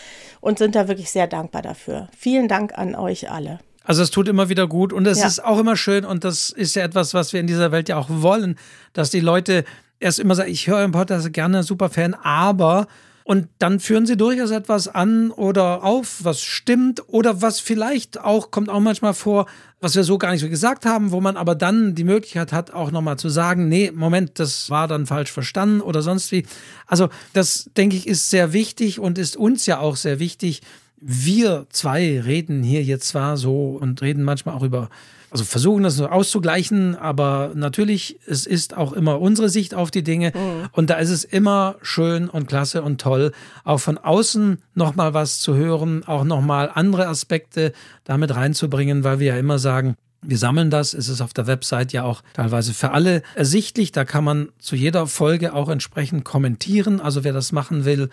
[0.41, 2.07] und sind da wirklich sehr dankbar dafür.
[2.17, 3.59] Vielen Dank an euch alle.
[3.83, 5.27] Also es tut immer wieder gut und es ja.
[5.27, 7.97] ist auch immer schön und das ist ja etwas, was wir in dieser Welt ja
[7.97, 8.57] auch wollen,
[8.93, 9.63] dass die Leute
[9.99, 12.87] erst immer sagen, ich höre im Podcast gerne, super Fan, aber
[13.27, 18.51] und dann führen sie durchaus etwas an oder auf, was stimmt oder was vielleicht auch,
[18.51, 19.47] kommt auch manchmal vor,
[19.81, 22.71] was wir so gar nicht so gesagt haben, wo man aber dann die Möglichkeit hat,
[22.71, 26.45] auch nochmal zu sagen, nee, Moment, das war dann falsch verstanden oder sonst wie.
[26.85, 30.61] Also das, denke ich, ist sehr wichtig und ist uns ja auch sehr wichtig.
[30.97, 34.91] Wir zwei reden hier jetzt zwar so und reden manchmal auch über
[35.31, 40.31] also versuchen das auszugleichen, aber natürlich, es ist auch immer unsere Sicht auf die Dinge.
[40.35, 40.69] Mhm.
[40.71, 43.31] Und da ist es immer schön und klasse und toll,
[43.63, 47.73] auch von außen nochmal was zu hören, auch nochmal andere Aspekte
[48.03, 49.95] damit reinzubringen, weil wir ja immer sagen,
[50.27, 53.91] wir sammeln das, es ist auf der Website ja auch teilweise für alle ersichtlich.
[53.91, 56.99] Da kann man zu jeder Folge auch entsprechend kommentieren.
[56.99, 58.09] Also wer das machen will,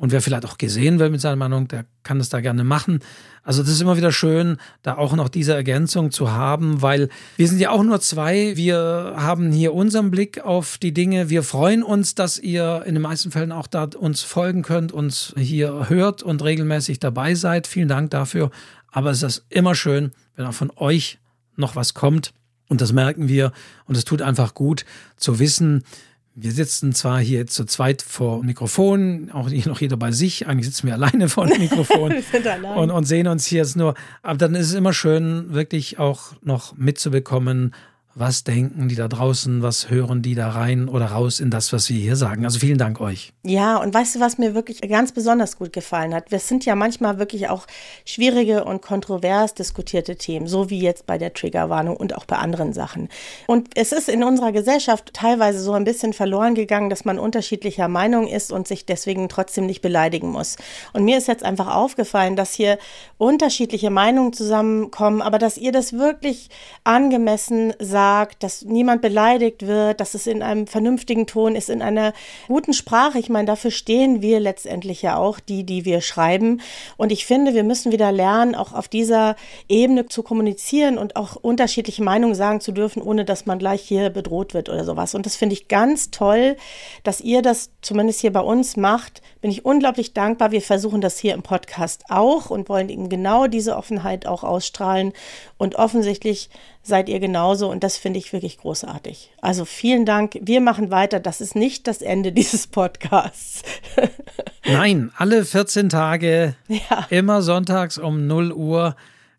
[0.00, 3.00] und wer vielleicht auch gesehen wird mit seiner Meinung, der kann das da gerne machen.
[3.42, 7.46] Also das ist immer wieder schön, da auch noch diese Ergänzung zu haben, weil wir
[7.46, 8.56] sind ja auch nur zwei.
[8.56, 11.28] Wir haben hier unseren Blick auf die Dinge.
[11.28, 15.34] Wir freuen uns, dass ihr in den meisten Fällen auch da uns folgen könnt, uns
[15.36, 17.66] hier hört und regelmäßig dabei seid.
[17.66, 18.50] Vielen Dank dafür.
[18.90, 21.18] Aber es ist immer schön, wenn auch von euch
[21.56, 22.32] noch was kommt.
[22.70, 23.52] Und das merken wir.
[23.84, 24.86] Und es tut einfach gut
[25.16, 25.84] zu wissen,
[26.34, 30.46] wir sitzen zwar hier zu zweit vor Mikrofon, auch noch jeder bei sich.
[30.46, 32.14] Eigentlich sitzen wir alleine vor dem Mikrofon
[32.76, 33.94] und, und, sehen uns hier jetzt nur.
[34.22, 37.74] Aber dann ist es immer schön, wirklich auch noch mitzubekommen,
[38.14, 41.88] was denken die da draußen, was hören die da rein oder raus in das, was
[41.90, 42.44] wir hier sagen.
[42.44, 43.32] Also vielen Dank euch.
[43.44, 46.32] Ja, und weißt du, was mir wirklich ganz besonders gut gefallen hat?
[46.32, 47.66] Wir sind ja manchmal wirklich auch
[48.04, 52.72] schwierige und kontrovers diskutierte Themen, so wie jetzt bei der Triggerwarnung und auch bei anderen
[52.72, 53.08] Sachen.
[53.46, 57.86] Und es ist in unserer Gesellschaft teilweise so ein bisschen verloren gegangen, dass man unterschiedlicher
[57.86, 60.56] Meinung ist und sich deswegen trotzdem nicht beleidigen muss.
[60.92, 62.78] Und mir ist jetzt einfach aufgefallen, dass hier
[63.18, 66.50] unterschiedliche Meinungen zusammenkommen, aber dass ihr das wirklich
[66.82, 71.82] angemessen sagt sagt, dass niemand beleidigt wird, dass es in einem vernünftigen Ton ist, in
[71.82, 72.14] einer
[72.48, 73.18] guten Sprache.
[73.18, 76.62] Ich meine, dafür stehen wir letztendlich ja auch, die, die wir schreiben.
[76.96, 79.36] Und ich finde, wir müssen wieder lernen, auch auf dieser
[79.68, 84.08] Ebene zu kommunizieren und auch unterschiedliche Meinungen sagen zu dürfen, ohne dass man gleich hier
[84.08, 85.14] bedroht wird oder sowas.
[85.14, 86.56] Und das finde ich ganz toll,
[87.02, 89.20] dass ihr das zumindest hier bei uns macht.
[89.42, 90.52] Bin ich unglaublich dankbar.
[90.52, 95.12] Wir versuchen das hier im Podcast auch und wollen eben genau diese Offenheit auch ausstrahlen.
[95.58, 96.48] Und offensichtlich
[96.82, 99.32] seid ihr genauso und das finde ich wirklich großartig.
[99.40, 100.38] Also vielen Dank.
[100.42, 101.20] Wir machen weiter.
[101.20, 103.62] Das ist nicht das Ende dieses Podcasts.
[104.64, 107.06] Nein, alle 14 Tage, ja.
[107.10, 108.96] immer sonntags um 0 Uhr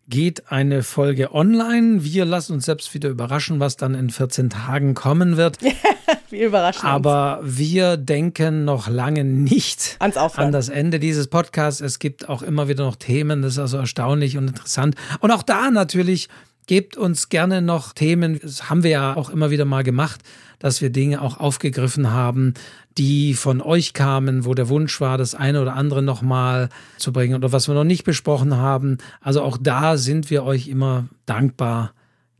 [0.08, 2.04] geht eine Folge online.
[2.04, 5.58] Wir lassen uns selbst wieder überraschen, was dann in 14 Tagen kommen wird.
[6.30, 7.58] wir überraschen Aber uns.
[7.58, 11.80] wir denken noch lange nicht an das Ende dieses Podcasts.
[11.80, 13.42] Es gibt auch immer wieder noch Themen.
[13.42, 14.96] Das ist also erstaunlich und interessant.
[15.20, 16.28] Und auch da natürlich
[16.72, 20.22] Gebt uns gerne noch Themen, das haben wir ja auch immer wieder mal gemacht,
[20.58, 22.54] dass wir Dinge auch aufgegriffen haben,
[22.96, 27.34] die von euch kamen, wo der Wunsch war, das eine oder andere nochmal zu bringen
[27.34, 28.96] oder was wir noch nicht besprochen haben.
[29.20, 31.92] Also auch da sind wir euch immer dankbar.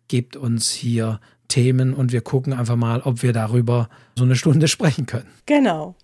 [0.09, 4.67] Gebt uns hier Themen und wir gucken einfach mal, ob wir darüber so eine Stunde
[4.77, 5.29] sprechen können.
[5.45, 5.95] Genau.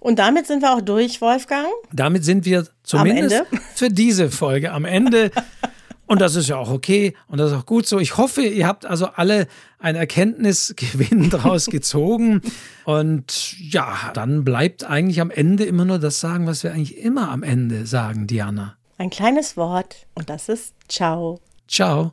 [0.00, 1.68] Und damit sind wir auch durch, Wolfgang.
[1.92, 3.42] Damit sind wir zumindest
[3.74, 5.30] für diese Folge am Ende.
[6.06, 7.98] Und das ist ja auch okay und das ist auch gut so.
[7.98, 9.46] Ich hoffe, ihr habt also alle
[9.78, 12.42] ein Erkenntnisgewinn daraus gezogen.
[12.84, 17.30] Und ja, dann bleibt eigentlich am Ende immer nur das sagen, was wir eigentlich immer
[17.30, 18.76] am Ende sagen, Diana.
[18.98, 21.40] Ein kleines Wort und das ist Ciao.
[21.66, 22.12] Ciao.